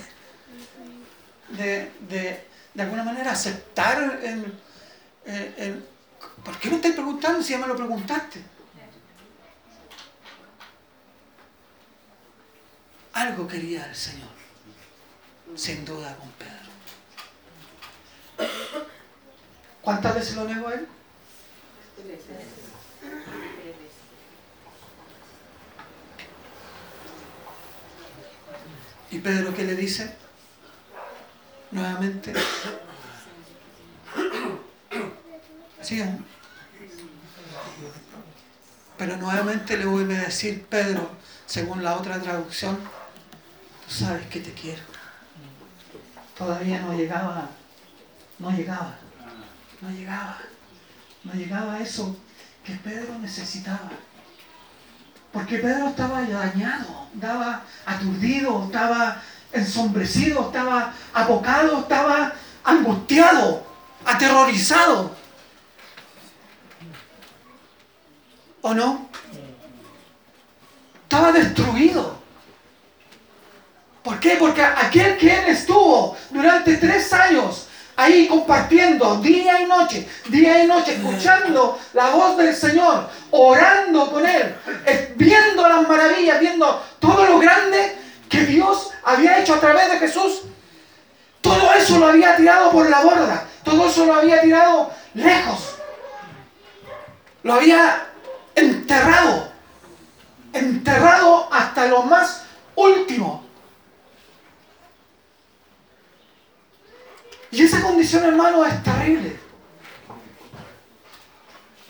de, 1.49 1.91
de, 2.09 2.47
de 2.75 2.83
alguna 2.83 3.03
manera 3.05 3.33
aceptar 3.33 4.21
el, 4.23 4.53
el, 5.25 5.85
¿Por 6.45 6.59
qué 6.59 6.71
me 6.71 6.77
estáis 6.77 6.95
preguntando 6.95 7.43
si 7.43 7.53
ya 7.53 7.59
me 7.59 7.67
lo 7.67 7.77
preguntaste? 7.77 8.43
Algo 13.13 13.49
quería 13.49 13.87
el 13.87 13.97
Señor, 13.97 14.29
sin 15.57 15.85
duda 15.85 16.17
con 16.17 16.31
Pedro. 16.33 16.68
¿Cuántas 19.83 20.15
veces 20.15 20.37
lo 20.37 20.45
negó 20.45 20.71
él? 20.71 20.87
¿Y 29.11 29.19
Pedro 29.19 29.55
qué 29.55 29.65
le 29.65 29.75
dice? 29.75 30.15
Nuevamente. 31.71 32.33
¿Sí? 35.81 36.03
Pero 38.99 39.17
nuevamente 39.17 39.77
le 39.77 39.87
vuelve 39.87 40.19
a 40.19 40.23
decir 40.23 40.67
Pedro, 40.67 41.09
según 41.47 41.83
la 41.83 41.97
otra 41.97 42.21
traducción, 42.21 42.77
tú 43.87 43.95
sabes 43.95 44.27
que 44.27 44.41
te 44.41 44.53
quiero. 44.53 44.83
Todavía 46.37 46.81
no 46.81 46.93
llegaba, 46.93 47.49
no 48.39 48.51
llegaba, 48.51 48.99
no 49.81 49.91
llegaba, 49.91 50.39
no 51.25 51.33
llegaba 51.35 51.79
eso 51.81 52.17
que 52.65 52.75
Pedro 52.75 53.19
necesitaba. 53.19 53.91
Porque 55.33 55.59
Pedro 55.59 55.89
estaba 55.89 56.23
dañado, 56.23 57.07
estaba 57.15 57.63
aturdido, 57.87 58.65
estaba 58.65 59.23
ensombrecido, 59.53 60.47
estaba 60.47 60.93
abocado, 61.13 61.81
estaba 61.81 62.33
angustiado, 62.65 63.65
aterrorizado. 64.05 65.17
¿O 68.63 68.75
no? 68.75 69.09
Estaba 71.05 71.33
destruido. 71.33 72.19
¿Por 74.03 74.19
qué? 74.21 74.37
Porque 74.39 74.63
aquel 74.63 75.19
que 75.19 75.39
él 75.39 75.45
estuvo 75.49 76.17
durante 76.31 76.77
tres 76.79 77.13
años 77.13 77.68
ahí 77.99 78.29
compartiendo 78.29 79.17
día 79.17 79.61
y 79.61 79.67
noche, 79.67 80.09
día 80.29 80.63
y 80.63 80.69
noche, 80.69 80.95
escuchando 80.95 81.79
la 81.95 82.11
voz 82.11 82.37
del 82.37 82.55
Señor, 82.55 83.09
orando 83.33 84.13
con 84.13 84.25
Él, 84.25 84.55
viendo 85.17 85.69
las 85.69 85.87
maravillas, 85.87 86.39
viendo 86.39 86.81
todo 87.01 87.27
lo 87.27 87.41
grande 87.41 87.99
que 88.29 88.47
Dios 88.47 88.93
había 89.03 89.41
hecho 89.41 89.55
a 89.55 89.61
través 89.61 89.91
de 89.91 89.99
Jesús. 89.99 90.43
Todo 91.41 91.75
eso 91.75 91.99
lo 91.99 92.07
había 92.07 92.37
tirado 92.37 92.71
por 92.71 92.89
la 92.89 93.01
borda, 93.01 93.45
todo 93.65 93.89
eso 93.89 94.07
lo 94.07 94.15
había 94.15 94.43
tirado 94.43 94.93
lejos, 95.15 95.75
lo 97.43 97.55
había 97.55 98.07
enterrado, 98.55 99.49
enterrado 100.53 101.49
hasta 101.53 101.87
lo 101.87 102.05
más 102.05 102.45
último. 102.77 103.48
Y 107.51 107.63
esa 107.63 107.81
condición, 107.81 108.25
hermano, 108.25 108.65
es 108.65 108.83
terrible. 108.83 109.37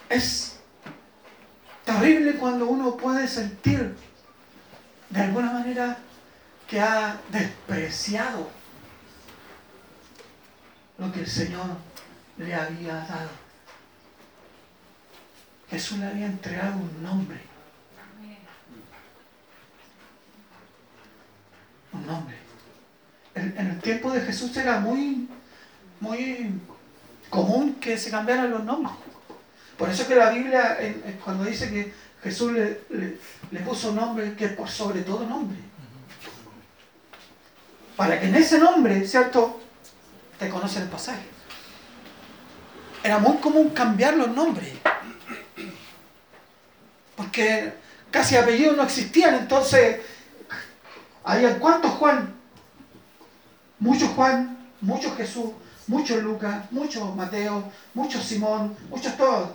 Es 0.08 0.58
terrible 1.84 2.36
cuando 2.36 2.66
uno 2.66 2.96
puede 2.96 3.26
sentir 3.26 3.94
de 5.10 5.20
alguna 5.20 5.52
manera 5.52 5.98
que 6.66 6.80
ha 6.80 7.18
despreciado 7.30 8.50
lo 10.98 11.12
que 11.12 11.20
el 11.20 11.26
Señor 11.26 11.66
le 12.36 12.54
había 12.54 12.94
dado. 12.94 13.30
Jesús 15.70 15.98
le 15.98 16.06
había 16.06 16.26
entregado 16.26 16.76
un 16.76 17.02
nombre. 17.02 17.40
Un 21.92 22.06
nombre. 22.06 22.36
En, 23.34 23.56
el 23.56 23.80
tiempo 23.80 24.10
de 24.12 24.20
Jesús 24.20 24.56
era 24.56 24.80
muy 24.80 25.28
muy 26.00 26.50
común 27.28 27.74
que 27.74 27.98
se 27.98 28.10
cambiaran 28.10 28.50
los 28.50 28.64
nombres. 28.64 28.94
Por 29.76 29.88
eso 29.88 30.06
que 30.08 30.16
la 30.16 30.30
Biblia, 30.30 30.78
cuando 31.24 31.44
dice 31.44 31.70
que 31.70 31.92
Jesús 32.22 32.52
le, 32.52 32.80
le, 33.50 33.60
puso 33.60 33.90
un 33.90 33.96
nombre 33.96 34.34
que 34.34 34.46
es 34.46 34.52
por 34.52 34.68
sobre 34.68 35.02
todo 35.02 35.24
nombre. 35.24 35.58
Para 37.96 38.18
que 38.20 38.26
en 38.26 38.34
ese 38.34 38.58
nombre, 38.58 39.06
¿cierto? 39.06 39.60
Te 40.38 40.48
conocen 40.48 40.82
el 40.82 40.88
pasaje. 40.88 41.22
Era 43.02 43.18
muy 43.18 43.36
común 43.38 43.70
cambiar 43.70 44.16
los 44.16 44.28
nombres. 44.28 44.72
Porque 47.16 47.72
casi 48.10 48.36
apellidos 48.36 48.76
no 48.76 48.82
existían, 48.82 49.34
entonces, 49.34 50.00
¿había 51.24 51.58
cuántos 51.58 51.92
Juan? 51.92 52.34
Muchos 53.78 54.08
Juan, 54.10 54.70
muchos 54.80 55.16
Jesús, 55.16 55.50
muchos 55.88 56.22
Lucas, 56.22 56.70
muchos 56.70 57.14
Mateo, 57.16 57.70
muchos 57.94 58.24
Simón, 58.24 58.76
muchos 58.88 59.16
todos. 59.16 59.50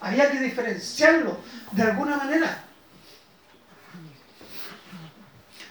Había 0.00 0.30
que 0.30 0.40
diferenciarlo 0.40 1.38
de 1.72 1.82
alguna 1.82 2.16
manera. 2.16 2.64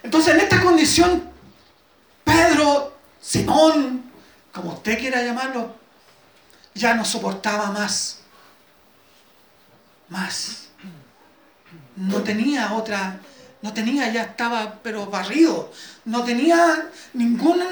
Entonces 0.03 0.35
en 0.35 0.41
esta 0.41 0.61
condición, 0.61 1.29
Pedro, 2.23 2.95
Simón, 3.19 4.11
como 4.53 4.73
usted 4.73 4.99
quiera 4.99 5.23
llamarlo, 5.23 5.75
ya 6.73 6.93
no 6.93 7.03
soportaba 7.03 7.71
más. 7.71 8.19
Más. 10.09 10.67
No 11.95 12.21
tenía 12.21 12.73
otra, 12.73 13.19
no 13.61 13.73
tenía, 13.73 14.11
ya 14.11 14.23
estaba 14.23 14.79
pero 14.83 15.07
barrido. 15.07 15.71
No 16.03 16.23
tenía 16.23 16.89
ningún 17.13 17.63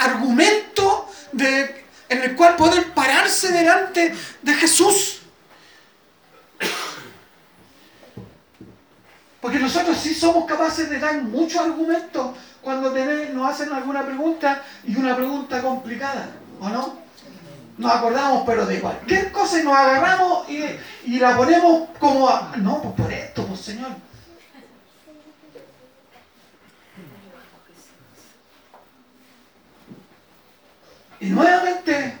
argumento 0.00 1.08
de, 1.32 1.84
en 2.08 2.22
el 2.22 2.36
cual 2.36 2.56
poder 2.56 2.92
pararse 2.92 3.52
delante 3.52 4.14
de 4.42 4.54
Jesús. 4.54 5.20
Porque 9.40 9.58
nosotros 9.58 9.96
sí 9.98 10.14
somos 10.14 10.44
capaces 10.46 10.90
de 10.90 10.98
dar 10.98 11.22
muchos 11.22 11.60
argumentos 11.60 12.36
cuando 12.60 12.90
nos 13.32 13.50
hacen 13.50 13.72
alguna 13.72 14.04
pregunta 14.04 14.62
y 14.84 14.96
una 14.96 15.16
pregunta 15.16 15.62
complicada, 15.62 16.30
¿o 16.60 16.68
no? 16.68 16.98
Nos 17.78 17.92
acordamos, 17.92 18.42
pero 18.44 18.66
de 18.66 18.80
cualquier 18.80 19.32
cosa 19.32 19.60
y 19.60 19.64
nos 19.64 19.74
agarramos 19.74 20.48
y, 20.50 20.64
y 21.06 21.18
la 21.18 21.34
ponemos 21.34 21.88
como, 21.98 22.28
no, 22.58 22.82
pues 22.82 22.94
por 22.94 23.12
esto, 23.12 23.46
pues 23.46 23.60
Señor. 23.60 23.92
Y 31.20 31.26
nuevamente 31.26 32.16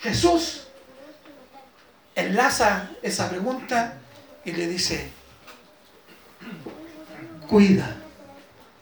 Jesús 0.00 0.66
enlaza 2.14 2.90
esa 3.02 3.30
pregunta 3.30 3.94
y 4.44 4.52
le 4.52 4.68
dice, 4.68 5.10
cuida 7.48 7.96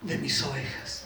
de 0.02 0.18
mis 0.18 0.42
ovejas. 0.42 1.04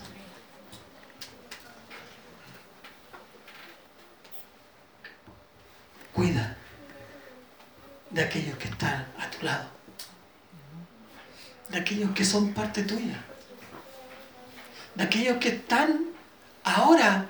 Cuida 6.15 6.57
de 8.11 8.23
aquellos 8.23 8.57
que 8.57 8.69
están 8.69 9.07
a 9.19 9.31
tu 9.31 9.45
lado, 9.45 9.69
de 11.69 11.79
aquellos 11.79 12.11
que 12.13 12.25
son 12.25 12.53
parte 12.55 12.83
tuya, 12.83 13.23
de 14.95 15.05
aquellos 15.05 15.37
que 15.37 15.51
están 15.51 16.07
ahora 16.65 17.27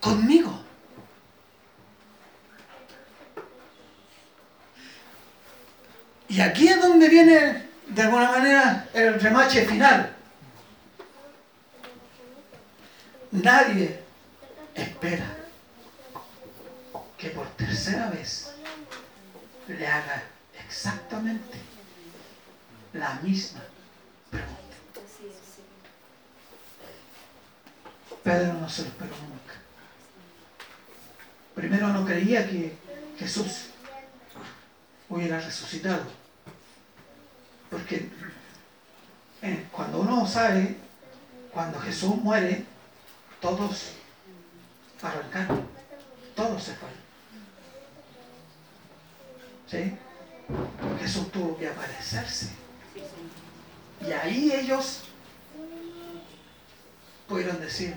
conmigo. 0.00 0.58
Y 6.28 6.40
aquí 6.40 6.68
es 6.68 6.80
donde 6.80 7.08
viene, 7.08 7.68
de 7.88 8.02
alguna 8.02 8.30
manera, 8.30 8.88
el 8.92 9.18
remache 9.18 9.64
final. 9.66 10.14
Nadie 13.30 14.00
espera 14.74 15.26
que 17.16 17.30
por 17.30 17.46
tercera 17.56 18.08
vez 18.10 18.52
le 19.66 19.86
haga 19.86 20.22
exactamente 20.66 21.58
la 22.92 23.14
misma 23.22 23.60
pregunta. 24.30 24.58
Pedro 28.22 28.52
no 28.54 28.68
se 28.68 28.82
lo 28.82 28.88
esperó 28.88 29.16
nunca. 29.16 29.67
Primero 31.58 31.88
no 31.88 32.06
creía 32.06 32.48
que 32.48 32.72
Jesús 33.18 33.70
hubiera 35.08 35.40
resucitado. 35.40 36.04
Porque 37.68 38.08
eh, 39.42 39.66
cuando 39.72 40.02
uno 40.02 40.24
sabe, 40.24 40.76
cuando 41.52 41.80
Jesús 41.80 42.14
muere, 42.14 42.64
todos 43.40 43.94
arrancaron, 45.02 45.66
todos 46.36 46.62
se 46.62 46.74
fueron. 46.76 46.98
¿Sí? 49.66 49.98
Jesús 51.00 51.32
tuvo 51.32 51.58
que 51.58 51.66
aparecerse. 51.66 52.50
Y 54.06 54.12
ahí 54.12 54.52
ellos 54.52 55.02
pudieron 57.26 57.60
decir, 57.60 57.96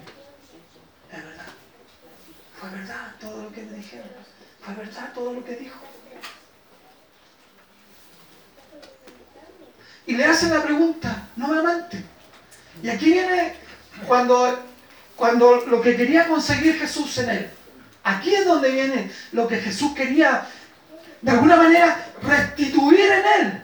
fue 2.62 2.70
verdad 2.70 3.16
todo 3.20 3.42
lo 3.42 3.52
que 3.52 3.64
me 3.64 3.78
dijeron, 3.78 4.08
fue 4.62 4.76
verdad 4.76 5.12
todo 5.16 5.34
lo 5.34 5.44
que 5.44 5.56
dijo. 5.56 5.80
Y 10.06 10.16
le 10.16 10.26
hacen 10.26 10.52
la 10.52 10.62
pregunta 10.62 11.28
nuevamente. 11.36 12.04
Y 12.84 12.90
aquí 12.90 13.14
viene 13.14 13.56
cuando 14.08 14.60
cuando 15.16 15.66
lo 15.68 15.82
que 15.82 15.96
quería 15.96 16.28
conseguir 16.28 16.80
Jesús 16.80 17.18
en 17.20 17.30
él. 17.30 17.50
Aquí 18.04 18.34
es 18.34 18.46
donde 18.46 18.72
viene 18.72 19.12
lo 19.32 19.48
que 19.48 19.58
Jesús 19.58 19.94
quería, 19.94 20.48
de 21.22 21.32
alguna 21.32 21.58
manera, 21.58 22.08
restituir 22.22 23.00
en 23.00 23.24
él. 23.40 23.64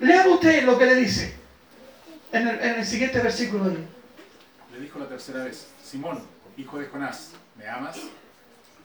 Lea 0.00 0.26
usted 0.26 0.64
lo 0.64 0.78
que 0.78 0.86
le 0.86 0.94
dice 0.96 1.34
en 2.32 2.48
el, 2.48 2.84
siguiente 2.84 3.20
versículo. 3.20 3.66
Le 4.72 4.80
dijo 4.80 4.98
la 4.98 5.08
tercera 5.08 5.44
vez, 5.44 5.68
Simón, 5.84 6.20
hijo 6.56 6.78
de 6.78 6.86
Jonás, 6.86 7.30
¿me 7.56 7.68
amas? 7.68 7.96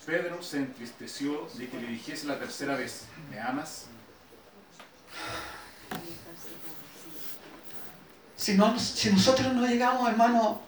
Pedro 0.06 0.42
se 0.44 0.58
entristeció 0.58 1.48
de 1.56 1.68
que 1.68 1.82
le 1.82 1.88
dijese 1.88 2.28
la 2.28 2.38
tercera 2.38 2.76
vez, 2.76 3.06
¿me 3.32 3.40
amas? 3.40 3.88
Si, 8.38 8.54
nosotros 8.54 9.54
no 9.54 9.66
llegamos, 9.66 10.08
hermano, 10.08 10.62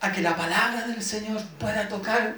a 0.00 0.10
que 0.10 0.20
la 0.22 0.36
palabra 0.36 0.88
del 0.88 1.02
Señor 1.02 1.40
pueda 1.60 1.88
tocar 1.88 2.34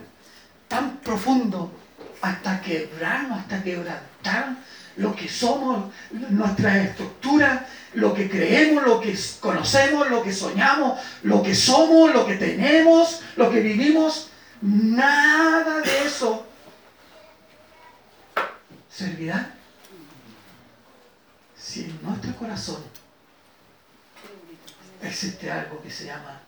tan 0.68 0.98
profundo 0.98 1.72
hasta 2.20 2.60
quebrarnos, 2.60 3.38
hasta 3.38 3.62
quebrantar 3.62 4.56
lo 4.96 5.14
que 5.14 5.28
somos, 5.28 5.92
nuestra 6.30 6.82
estructura, 6.82 7.66
lo 7.94 8.14
que 8.14 8.28
creemos, 8.28 8.84
lo 8.84 9.00
que 9.00 9.16
conocemos, 9.40 10.08
lo 10.10 10.22
que 10.22 10.32
soñamos, 10.32 10.98
lo 11.22 11.42
que 11.42 11.54
somos, 11.54 12.12
lo 12.12 12.26
que 12.26 12.36
tenemos, 12.36 13.22
lo 13.36 13.50
que 13.50 13.60
vivimos, 13.60 14.30
nada 14.60 15.80
de 15.80 16.04
eso 16.06 16.46
servirá 18.90 19.54
si 21.56 21.84
en 21.84 22.02
nuestro 22.02 22.34
corazón 22.36 22.82
existe 25.02 25.50
algo 25.50 25.82
que 25.82 25.90
se 25.90 26.06
llama 26.06 26.40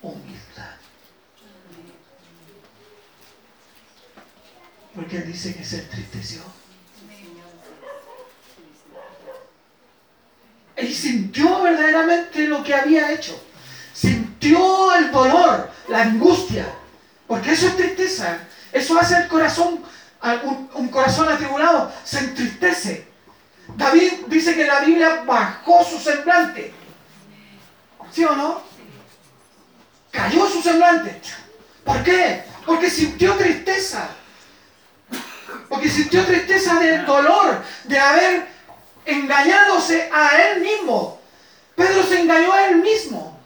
humildad. 0.00 0.76
Porque 4.94 5.18
él 5.18 5.26
dice 5.26 5.54
que 5.54 5.64
se 5.64 5.80
entristeció. 5.80 6.42
Sintió 10.94 11.62
verdaderamente 11.62 12.46
lo 12.46 12.62
que 12.62 12.74
había 12.74 13.12
hecho. 13.12 13.40
Sintió 13.92 14.94
el 14.94 15.10
dolor, 15.10 15.70
la 15.88 16.02
angustia. 16.02 16.66
Porque 17.26 17.52
eso 17.52 17.68
es 17.68 17.76
tristeza. 17.76 18.38
Eso 18.72 18.98
hace 18.98 19.16
el 19.16 19.28
corazón, 19.28 19.82
un, 20.44 20.70
un 20.74 20.88
corazón 20.88 21.28
atribulado, 21.28 21.92
se 22.04 22.18
entristece. 22.18 23.06
David 23.76 24.12
dice 24.28 24.54
que 24.54 24.66
la 24.66 24.80
Biblia 24.80 25.22
bajó 25.26 25.84
su 25.84 25.98
semblante. 25.98 26.72
¿Sí 28.12 28.24
o 28.24 28.34
no? 28.34 28.62
Cayó 30.10 30.46
su 30.48 30.62
semblante. 30.62 31.20
¿Por 31.84 32.02
qué? 32.02 32.44
Porque 32.66 32.90
sintió 32.90 33.34
tristeza. 33.34 34.08
Porque 35.68 35.88
sintió 35.88 36.24
tristeza 36.24 36.78
del 36.78 37.04
dolor 37.06 37.62
de 37.84 37.98
haber 37.98 38.51
engañadose 39.04 40.10
a 40.12 40.36
él 40.42 40.60
mismo. 40.60 41.20
Pedro 41.74 42.02
se 42.02 42.20
engañó 42.20 42.52
a 42.52 42.68
él 42.68 42.76
mismo. 42.76 43.38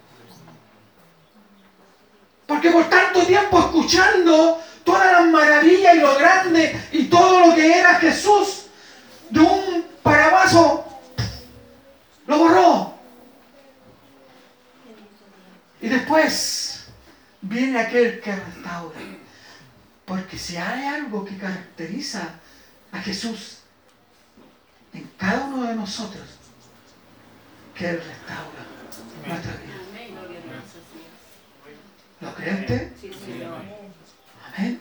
Porque 2.46 2.70
por 2.70 2.88
tanto 2.88 3.24
tiempo 3.26 3.58
escuchando 3.58 4.62
todas 4.84 5.12
las 5.12 5.26
maravillas 5.26 5.94
y 5.94 5.98
lo 5.98 6.16
grande 6.16 6.80
y 6.92 7.04
todo 7.04 7.46
lo 7.46 7.54
que 7.54 7.78
era 7.78 7.96
Jesús, 7.96 8.66
de 9.30 9.40
un 9.40 9.84
parabazo, 10.02 10.84
lo 12.26 12.38
borró. 12.38 12.94
Y 15.80 15.88
después 15.88 16.86
viene 17.40 17.80
aquel 17.80 18.20
que 18.20 18.34
restaura. 18.34 18.98
Porque 20.04 20.38
si 20.38 20.56
hay 20.56 20.84
algo 20.84 21.24
que 21.24 21.36
caracteriza 21.36 22.28
a 22.92 22.98
Jesús 23.00 23.58
en 24.96 25.10
cada 25.18 25.44
uno 25.44 25.62
de 25.64 25.74
nosotros, 25.74 26.24
que 27.74 27.90
Él 27.90 27.96
restaura 27.96 28.64
nuestra 29.26 29.52
vida. 29.52 29.74
¿Lo 32.20 32.34
creen 32.34 32.94
Amén. 34.56 34.80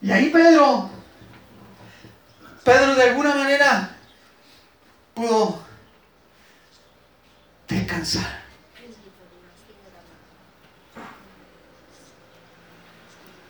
Y 0.00 0.10
ahí 0.10 0.30
Pedro, 0.30 0.90
Pedro 2.64 2.94
de 2.94 3.02
alguna 3.02 3.34
manera 3.34 3.96
pudo 5.12 5.62
descansar. 7.68 8.44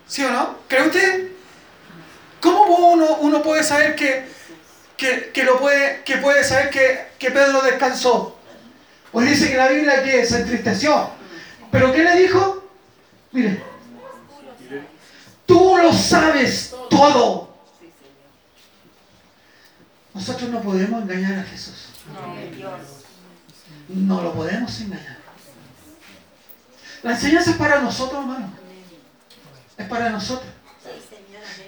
¿Sí 0.09 0.25
o 0.25 0.31
no? 0.31 0.59
¿Cree 0.69 0.87
usted? 0.87 1.34
¿Cómo 2.45 2.91
uno, 3.23 3.43
puede 3.43 3.65
saber 3.65 3.97
que, 3.97 5.43
lo 5.45 5.59
puede, 5.59 6.03
que 6.05 6.19
puede 6.19 6.45
saber 6.45 6.69
que, 6.69 7.31
Pedro 7.31 7.63
descansó? 7.63 8.39
Pues 9.11 9.31
dice 9.31 9.51
que 9.51 9.57
la 9.57 9.69
Biblia 9.69 10.03
que 10.03 10.27
se 10.27 10.43
entristeció. 10.43 11.09
¿Pero 11.71 11.91
qué 11.91 12.05
le 12.05 12.19
dijo? 12.19 12.69
Mire, 13.33 13.63
tú 15.47 15.79
lo 15.79 15.91
sabes 15.95 16.75
todo. 16.91 17.49
Nosotros 20.13 20.51
no 20.51 20.61
podemos 20.61 21.03
engañar 21.03 21.39
a 21.39 21.45
Jesús. 21.45 21.89
No 23.89 24.21
lo 24.21 24.35
podemos 24.35 24.81
engañar. 24.83 25.17
La 27.03 27.13
enseñanza 27.13 27.53
es 27.53 27.57
para 27.57 27.81
nosotros, 27.81 28.21
hermano. 28.21 28.53
Es 29.79 29.89
para 29.89 30.11
nosotros. 30.11 30.53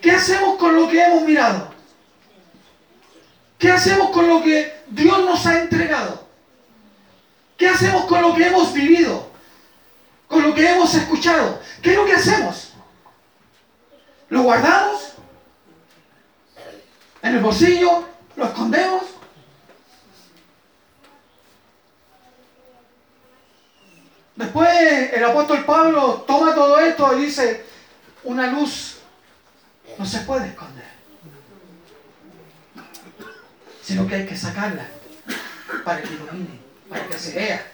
¿Qué 0.01 0.13
hacemos 0.13 0.57
con 0.57 0.75
lo 0.77 0.89
que 0.89 1.03
hemos 1.03 1.23
mirado? 1.23 1.71
¿Qué 3.59 3.71
hacemos 3.71 4.11
con 4.11 4.29
lo 4.29 4.43
que 4.43 4.75
Dios 4.89 5.19
nos 5.25 5.47
ha 5.47 5.61
entregado? 5.61 6.27
¿Qué 7.57 7.69
hacemos 7.69 8.05
con 8.05 8.21
lo 8.21 8.35
que 8.35 8.47
hemos 8.47 8.73
vivido? 8.73 9.31
Con 10.29 10.43
lo 10.43 10.55
que 10.55 10.71
hemos 10.71 10.95
escuchado. 10.95 11.61
¿Qué 11.83 11.91
es 11.91 11.97
lo 11.97 12.05
que 12.05 12.13
hacemos? 12.13 12.73
¿Lo 14.29 14.43
guardamos? 14.43 15.13
¿En 17.23 17.37
el 17.37 17.41
bolsillo? 17.41 18.05
¿Lo 18.37 18.45
escondemos? 18.45 19.05
Después 24.35 24.69
el 25.15 25.25
apóstol 25.25 25.65
Pablo 25.65 26.25
toma 26.27 26.55
todo 26.55 26.79
esto 26.79 27.17
y 27.17 27.25
dice, 27.25 27.65
una 28.23 28.49
luz 28.49 28.96
no 29.99 30.05
se 30.05 30.19
puede 30.21 30.49
esconder, 30.49 30.85
sino 33.83 34.07
que 34.07 34.15
hay 34.17 34.27
que 34.27 34.37
sacarla 34.37 34.87
para 35.85 36.03
que 36.03 36.15
ilumine, 36.15 36.61
para 36.89 37.07
que 37.07 37.19
se 37.19 37.35
vea, 37.35 37.73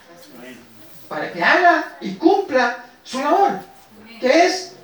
para 1.08 1.32
que 1.32 1.42
haga 1.42 1.96
y 2.00 2.14
cumpla 2.14 2.84
su 3.02 3.20
labor, 3.20 3.60
que 4.20 4.46
es 4.46 4.74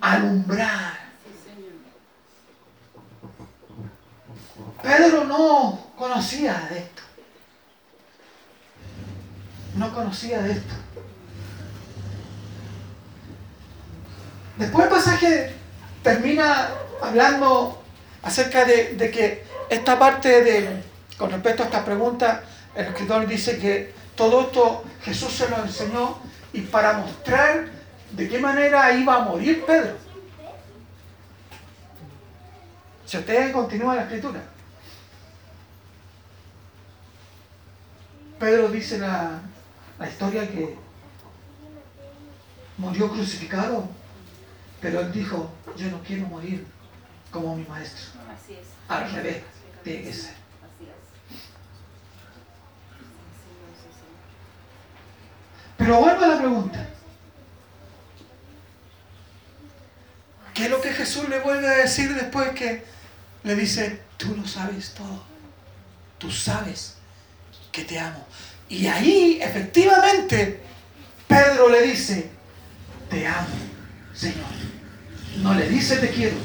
alumbrar. 0.00 1.00
Pedro 4.82 5.24
no 5.24 5.92
conocía 5.96 6.66
de 6.70 6.78
esto. 6.78 7.02
No 9.76 9.94
conocía 9.94 10.42
de 10.42 10.52
esto. 10.52 10.74
Después 14.58 14.84
el 14.84 14.92
pasaje 14.92 15.61
termina 16.02 16.68
hablando 17.00 17.82
acerca 18.22 18.64
de, 18.64 19.10
que 19.10 19.44
esta 19.70 19.98
parte 19.98 20.42
de, 20.42 20.82
con 21.16 21.30
respecto 21.30 21.62
a 21.62 21.66
esta 21.66 21.84
pregunta, 21.84 22.42
el 22.74 22.86
escritor 22.86 23.26
dice 23.26 23.58
que 23.58 23.94
todo 24.14 24.42
esto 24.42 24.84
Jesús 25.02 25.32
se 25.32 25.48
lo 25.48 25.62
enseñó 25.62 26.18
y 26.52 26.62
para 26.62 26.98
mostrar 26.98 27.68
de 28.10 28.28
qué 28.28 28.38
manera 28.38 28.92
iba 28.92 29.16
a 29.16 29.24
morir 29.24 29.64
Pedro. 29.64 29.96
Si 33.06 33.18
ustedes 33.18 33.52
continúan 33.52 33.96
la 33.96 34.02
escritura. 34.02 34.40
Pedro 38.38 38.68
dice 38.68 38.98
la, 38.98 39.40
la 39.98 40.08
historia 40.08 40.48
que 40.50 40.76
murió 42.78 43.10
crucificado, 43.10 43.88
pero 44.82 45.00
él 45.00 45.12
dijo, 45.12 45.48
yo 45.76 45.88
no 45.90 46.02
quiero 46.02 46.26
morir 46.26 46.66
como 47.30 47.54
mi 47.54 47.64
maestro. 47.64 48.20
Al 48.88 49.10
revés, 49.12 49.44
tiene 49.84 50.02
que 50.02 50.12
ser. 50.12 50.34
Pero 55.78 56.00
vuelvo 56.00 56.24
a 56.24 56.28
la 56.28 56.38
pregunta. 56.38 56.88
¿Qué 60.52 60.64
es 60.64 60.70
lo 60.70 60.80
que 60.80 60.92
Jesús 60.92 61.28
le 61.28 61.40
vuelve 61.40 61.68
a 61.68 61.76
decir 61.78 62.14
después 62.14 62.50
que 62.50 62.84
le 63.44 63.54
dice, 63.54 64.02
tú 64.16 64.34
lo 64.36 64.46
sabes 64.46 64.94
todo? 64.94 65.24
Tú 66.18 66.30
sabes 66.30 66.96
que 67.70 67.84
te 67.84 67.98
amo. 67.98 68.26
Y 68.68 68.86
ahí, 68.86 69.38
efectivamente, 69.40 70.60
Pedro 71.26 71.68
le 71.68 71.82
dice, 71.82 72.30
te 73.08 73.26
amo, 73.26 73.71
Señor. 74.14 74.46
No 75.38 75.54
le 75.54 75.68
dice 75.68 75.96
te 75.96 76.10
quiero, 76.10 76.36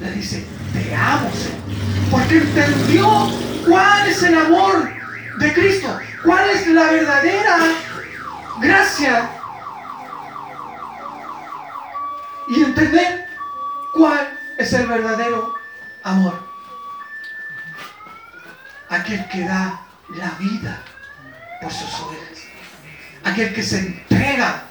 le 0.00 0.10
dice, 0.12 0.46
te 0.72 0.94
amo, 0.94 1.30
Señor. 1.32 1.62
Porque 2.10 2.38
entendió 2.38 3.30
cuál 3.66 4.06
es 4.08 4.22
el 4.22 4.36
amor 4.36 4.90
de 5.38 5.52
Cristo, 5.54 5.98
cuál 6.24 6.50
es 6.50 6.66
la 6.66 6.90
verdadera 6.90 7.58
gracia. 8.60 9.30
Y 12.48 12.62
entender 12.62 13.26
cuál 13.94 14.38
es 14.58 14.72
el 14.74 14.86
verdadero 14.86 15.54
amor. 16.02 16.46
Aquel 18.90 19.26
que 19.28 19.40
da 19.46 19.80
la 20.10 20.30
vida 20.38 20.82
por 21.62 21.72
sus 21.72 22.00
ovejas. 22.00 22.42
Aquel 23.24 23.54
que 23.54 23.62
se 23.62 23.78
entrega 23.78 24.64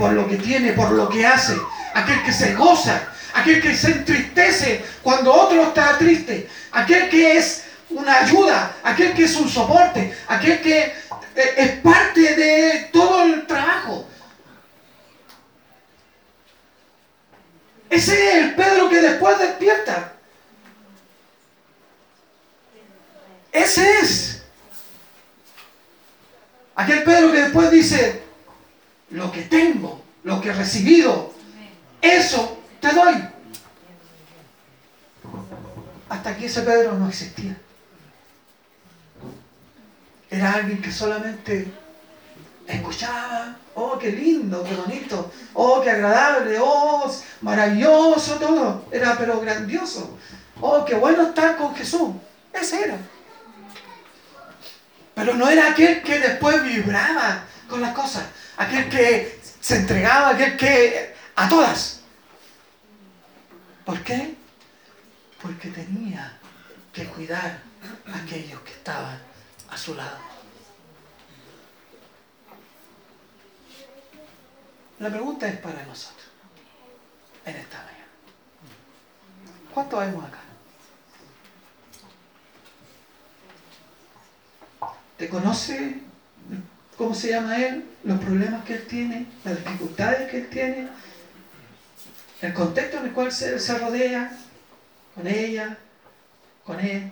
por 0.00 0.12
lo 0.14 0.26
que 0.26 0.38
tiene, 0.38 0.72
por 0.72 0.90
lo 0.92 1.10
que 1.10 1.26
hace. 1.26 1.54
Aquel 1.94 2.22
que 2.24 2.32
se 2.32 2.54
goza. 2.54 3.02
Aquel 3.34 3.60
que 3.60 3.76
se 3.76 3.92
entristece 3.92 4.82
cuando 5.02 5.32
otro 5.32 5.62
está 5.62 5.98
triste. 5.98 6.48
Aquel 6.72 7.10
que 7.10 7.36
es 7.36 7.64
una 7.90 8.20
ayuda. 8.20 8.76
Aquel 8.82 9.12
que 9.12 9.24
es 9.24 9.36
un 9.36 9.48
soporte. 9.48 10.16
Aquel 10.26 10.62
que 10.62 10.78
eh, 11.36 11.54
es 11.58 11.70
parte 11.80 12.34
de 12.34 12.88
todo 12.90 13.24
el 13.24 13.46
trabajo. 13.46 14.08
Ese 17.90 18.14
es 18.14 18.34
el 18.36 18.54
Pedro 18.54 18.88
que 18.88 19.02
después 19.02 19.38
despierta. 19.38 20.14
Ese 23.52 23.98
es. 24.00 24.42
Aquel 26.74 27.02
Pedro 27.02 27.32
que 27.32 27.42
después 27.42 27.70
dice, 27.70 28.29
lo 29.10 29.30
que 29.32 29.42
tengo, 29.42 30.02
lo 30.24 30.40
que 30.40 30.50
he 30.50 30.52
recibido, 30.52 31.32
eso 32.00 32.58
te 32.80 32.92
doy. 32.92 33.14
Hasta 36.08 36.30
aquí 36.30 36.46
ese 36.46 36.62
Pedro 36.62 36.94
no 36.94 37.08
existía. 37.08 37.56
Era 40.30 40.52
alguien 40.54 40.80
que 40.80 40.92
solamente 40.92 41.72
escuchaba, 42.66 43.56
oh, 43.74 43.98
qué 43.98 44.12
lindo, 44.12 44.62
qué 44.64 44.74
bonito, 44.74 45.30
oh, 45.54 45.80
qué 45.80 45.90
agradable, 45.90 46.58
oh, 46.60 47.12
maravilloso 47.40 48.36
todo. 48.36 48.84
Era 48.92 49.16
pero 49.18 49.40
grandioso. 49.40 50.16
Oh, 50.60 50.84
qué 50.84 50.94
bueno 50.94 51.22
estar 51.22 51.56
con 51.56 51.74
Jesús. 51.74 52.10
Ese 52.52 52.84
era. 52.84 52.96
Pero 55.14 55.34
no 55.34 55.48
era 55.48 55.72
aquel 55.72 56.02
que 56.02 56.18
después 56.18 56.62
vibraba 56.62 57.44
con 57.68 57.80
las 57.80 57.94
cosas, 57.94 58.24
aquel 58.60 58.88
que 58.90 59.40
se 59.60 59.76
entregaba, 59.76 60.30
aquel 60.30 60.56
que 60.56 61.14
a 61.34 61.48
todas. 61.48 62.00
¿Por 63.86 64.02
qué? 64.04 64.34
Porque 65.40 65.68
tenía 65.70 66.38
que 66.92 67.06
cuidar 67.06 67.62
a 68.06 68.18
aquellos 68.18 68.60
que 68.60 68.72
estaban 68.72 69.18
a 69.70 69.78
su 69.78 69.94
lado. 69.94 70.18
La 74.98 75.08
pregunta 75.08 75.48
es 75.48 75.58
para 75.58 75.82
nosotros 75.86 76.28
en 77.46 77.56
esta 77.56 77.78
mañana. 77.78 78.04
¿Cuántos 79.72 80.00
vemos 80.00 80.24
acá? 80.26 80.40
¿Te 85.16 85.28
conoce 85.30 86.09
cómo 87.00 87.14
se 87.14 87.30
llama 87.30 87.56
él? 87.56 87.82
Los 88.04 88.20
problemas 88.20 88.62
que 88.66 88.74
él 88.74 88.86
tiene, 88.86 89.26
las 89.42 89.56
dificultades 89.56 90.30
que 90.30 90.36
él 90.36 90.50
tiene, 90.50 90.88
el 92.42 92.52
contexto 92.52 92.98
en 92.98 93.06
el 93.06 93.12
cual 93.12 93.32
se, 93.32 93.58
se 93.58 93.78
rodea, 93.78 94.30
con 95.14 95.26
ella, 95.26 95.78
con 96.62 96.78
él. 96.78 97.10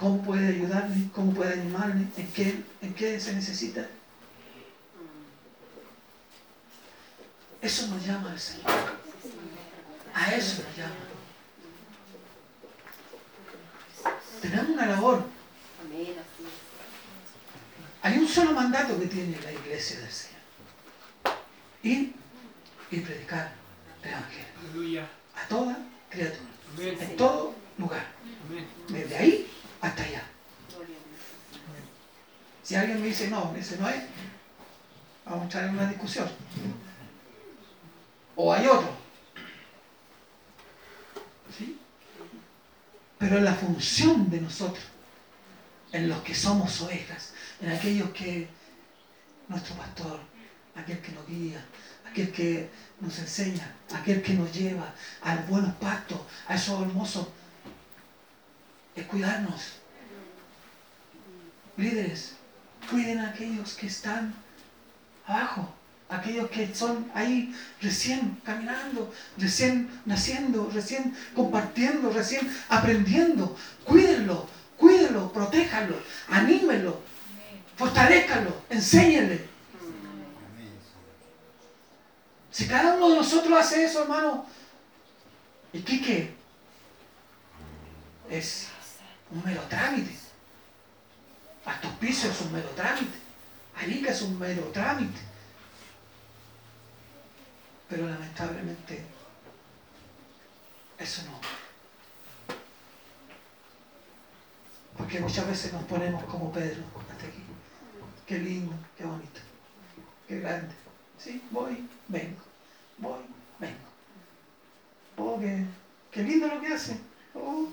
¿Cómo 0.00 0.20
puede 0.24 0.48
ayudarle? 0.48 0.96
¿Cómo 1.14 1.32
puede 1.34 1.52
animarle? 1.52 2.04
¿En 2.16 2.32
qué, 2.32 2.64
en 2.82 2.94
qué 2.94 3.20
se 3.20 3.32
necesita? 3.32 3.86
Eso 7.62 7.86
nos 7.86 8.04
llama 8.04 8.32
al 8.32 8.40
Señor. 8.40 8.72
A 10.14 10.34
eso 10.34 10.64
nos 10.64 10.76
llama. 10.76 10.96
Tenemos 14.42 14.70
una 14.70 14.86
labor. 14.86 15.38
Hay 18.08 18.16
un 18.16 18.26
solo 18.26 18.52
mandato 18.52 18.98
que 18.98 19.06
tiene 19.06 19.38
la 19.42 19.52
iglesia 19.52 20.00
del 20.00 20.10
Señor. 20.10 20.40
Ir 21.82 22.14
y 22.90 23.00
predicar 23.00 23.52
el 24.02 24.08
Evangelio. 24.08 25.02
A 25.36 25.46
toda 25.46 25.76
criatura. 26.08 26.48
En 26.78 27.16
todo 27.18 27.54
lugar. 27.76 28.06
Desde 28.88 29.14
ahí 29.14 29.50
hasta 29.82 30.02
allá. 30.02 30.22
Si 32.62 32.76
alguien 32.76 32.98
me 33.02 33.08
dice, 33.08 33.28
no, 33.28 33.54
ese 33.54 33.76
no 33.76 33.86
es, 33.90 34.02
vamos 35.26 35.40
a 35.40 35.44
entrar 35.44 35.64
en 35.64 35.70
una 35.72 35.86
discusión. 35.86 36.30
O 38.36 38.54
hay 38.54 38.66
otro. 38.68 38.90
¿Sí? 41.58 41.78
Pero 43.18 43.38
la 43.40 43.52
función 43.52 44.30
de 44.30 44.40
nosotros, 44.40 44.84
en 45.92 46.08
los 46.08 46.22
que 46.22 46.34
somos 46.34 46.80
ovejas, 46.80 47.34
en 47.60 47.72
aquellos 47.72 48.10
que 48.10 48.48
nuestro 49.48 49.74
pastor, 49.74 50.20
aquel 50.74 51.00
que 51.00 51.12
nos 51.12 51.26
guía, 51.26 51.64
aquel 52.08 52.30
que 52.30 52.70
nos 53.00 53.18
enseña, 53.18 53.74
aquel 53.92 54.22
que 54.22 54.34
nos 54.34 54.52
lleva 54.52 54.94
al 55.22 55.38
buenos 55.44 55.74
pactos, 55.74 56.20
a 56.46 56.54
esos 56.54 56.80
hermosos, 56.82 57.28
es 58.94 59.06
cuidarnos. 59.06 59.74
Líderes, 61.76 62.34
cuiden 62.90 63.20
a 63.20 63.30
aquellos 63.30 63.74
que 63.74 63.86
están 63.86 64.34
abajo, 65.26 65.72
aquellos 66.08 66.50
que 66.50 66.74
son 66.74 67.10
ahí 67.14 67.54
recién 67.80 68.40
caminando, 68.44 69.12
recién 69.36 69.88
naciendo, 70.04 70.70
recién 70.72 71.16
compartiendo, 71.34 72.10
recién 72.10 72.50
aprendiendo. 72.68 73.56
Cuídenlo, 73.84 74.48
cuídenlo, 74.76 75.32
protéjanlo, 75.32 76.00
anímenlo, 76.28 77.00
fortalezcanlo, 77.78 78.52
enséñenle. 78.68 79.46
Si 82.50 82.66
cada 82.66 82.94
uno 82.94 83.10
de 83.10 83.16
nosotros 83.16 83.56
hace 83.56 83.84
eso, 83.84 84.02
hermano, 84.02 84.44
¿y 85.72 85.80
qué 85.80 86.34
Es 88.28 88.68
un 89.30 89.44
mero 89.44 89.62
trámite. 89.68 90.12
Hasta 91.64 91.90
pisos 92.00 92.30
es 92.32 92.40
un 92.40 92.52
mero 92.52 92.68
trámite. 92.70 93.16
Arica 93.76 94.10
es 94.10 94.22
un 94.22 94.38
mero 94.38 94.62
trámite. 94.72 95.20
Pero 97.88 98.08
lamentablemente, 98.08 99.04
eso 100.98 101.22
no. 101.26 101.40
Porque 104.96 105.20
muchas 105.20 105.46
veces 105.46 105.72
nos 105.72 105.84
ponemos 105.84 106.24
como 106.24 106.52
Pedro 106.52 106.82
hasta 107.10 107.26
aquí. 107.26 107.47
Qué 108.28 108.38
lindo, 108.38 108.74
qué 108.96 109.04
bonito, 109.04 109.40
qué 110.28 110.40
grande. 110.40 110.74
Sí, 111.18 111.42
voy, 111.50 111.88
vengo 112.06 112.48
voy, 112.98 113.20
vengo. 113.58 113.76
Oh, 115.16 115.40
qué, 116.10 116.22
lindo 116.22 116.48
lo 116.48 116.60
que 116.60 116.68
hace. 116.68 116.98
Oh, 117.34 117.68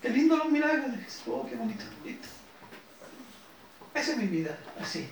qué 0.00 0.10
lindo 0.10 0.36
los 0.36 0.50
milagros. 0.50 0.94
Oh, 1.26 1.46
qué 1.46 1.56
bonito. 1.56 1.84
Listo. 2.04 2.28
Esa 3.94 4.12
es 4.12 4.16
mi 4.16 4.26
vida, 4.26 4.56
así. 4.80 5.08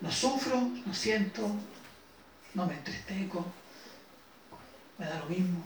No 0.00 0.10
sufro, 0.12 0.60
no 0.60 0.94
siento, 0.94 1.50
no 2.54 2.66
me 2.66 2.74
entristezco, 2.74 3.44
me 4.96 5.06
da 5.06 5.18
lo 5.18 5.26
mismo. 5.26 5.64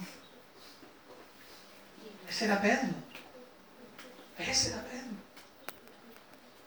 Ese 2.28 2.46
era 2.46 2.62
Pedro. 2.62 2.94
Ese 4.38 4.72
era 4.72 4.82
Pedro. 4.84 5.31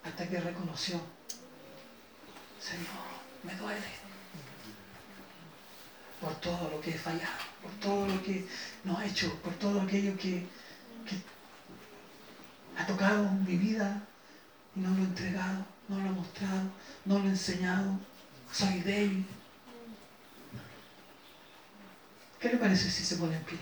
Hasta 0.06 0.28
que 0.28 0.40
reconoció, 0.40 1.00
Señor, 2.60 3.06
me 3.42 3.54
duele 3.56 4.06
por 6.20 6.34
todo 6.36 6.70
lo 6.70 6.80
que 6.80 6.90
he 6.90 6.98
fallado, 6.98 7.44
por 7.60 7.72
todo 7.80 8.06
lo 8.06 8.22
que 8.22 8.46
no 8.84 9.00
he 9.00 9.08
hecho, 9.08 9.34
por 9.42 9.52
todo 9.54 9.80
aquello 9.80 10.16
que, 10.16 10.46
ha 12.78 12.86
tocado 12.86 13.28
mi 13.30 13.56
vida 13.56 14.02
y 14.76 14.80
no 14.80 14.90
lo 14.90 15.02
he 15.02 15.06
entregado, 15.06 15.64
no 15.88 15.98
lo 15.98 16.06
he 16.06 16.12
mostrado, 16.12 16.70
no 17.04 17.18
lo 17.18 17.24
he 17.24 17.30
enseñado. 17.30 17.98
Soy 18.52 18.80
débil. 18.80 19.26
¿Qué 22.38 22.50
le 22.50 22.56
parece 22.58 22.90
si 22.90 23.04
se 23.04 23.16
pone 23.16 23.36
en 23.36 23.44
pie? 23.44 23.58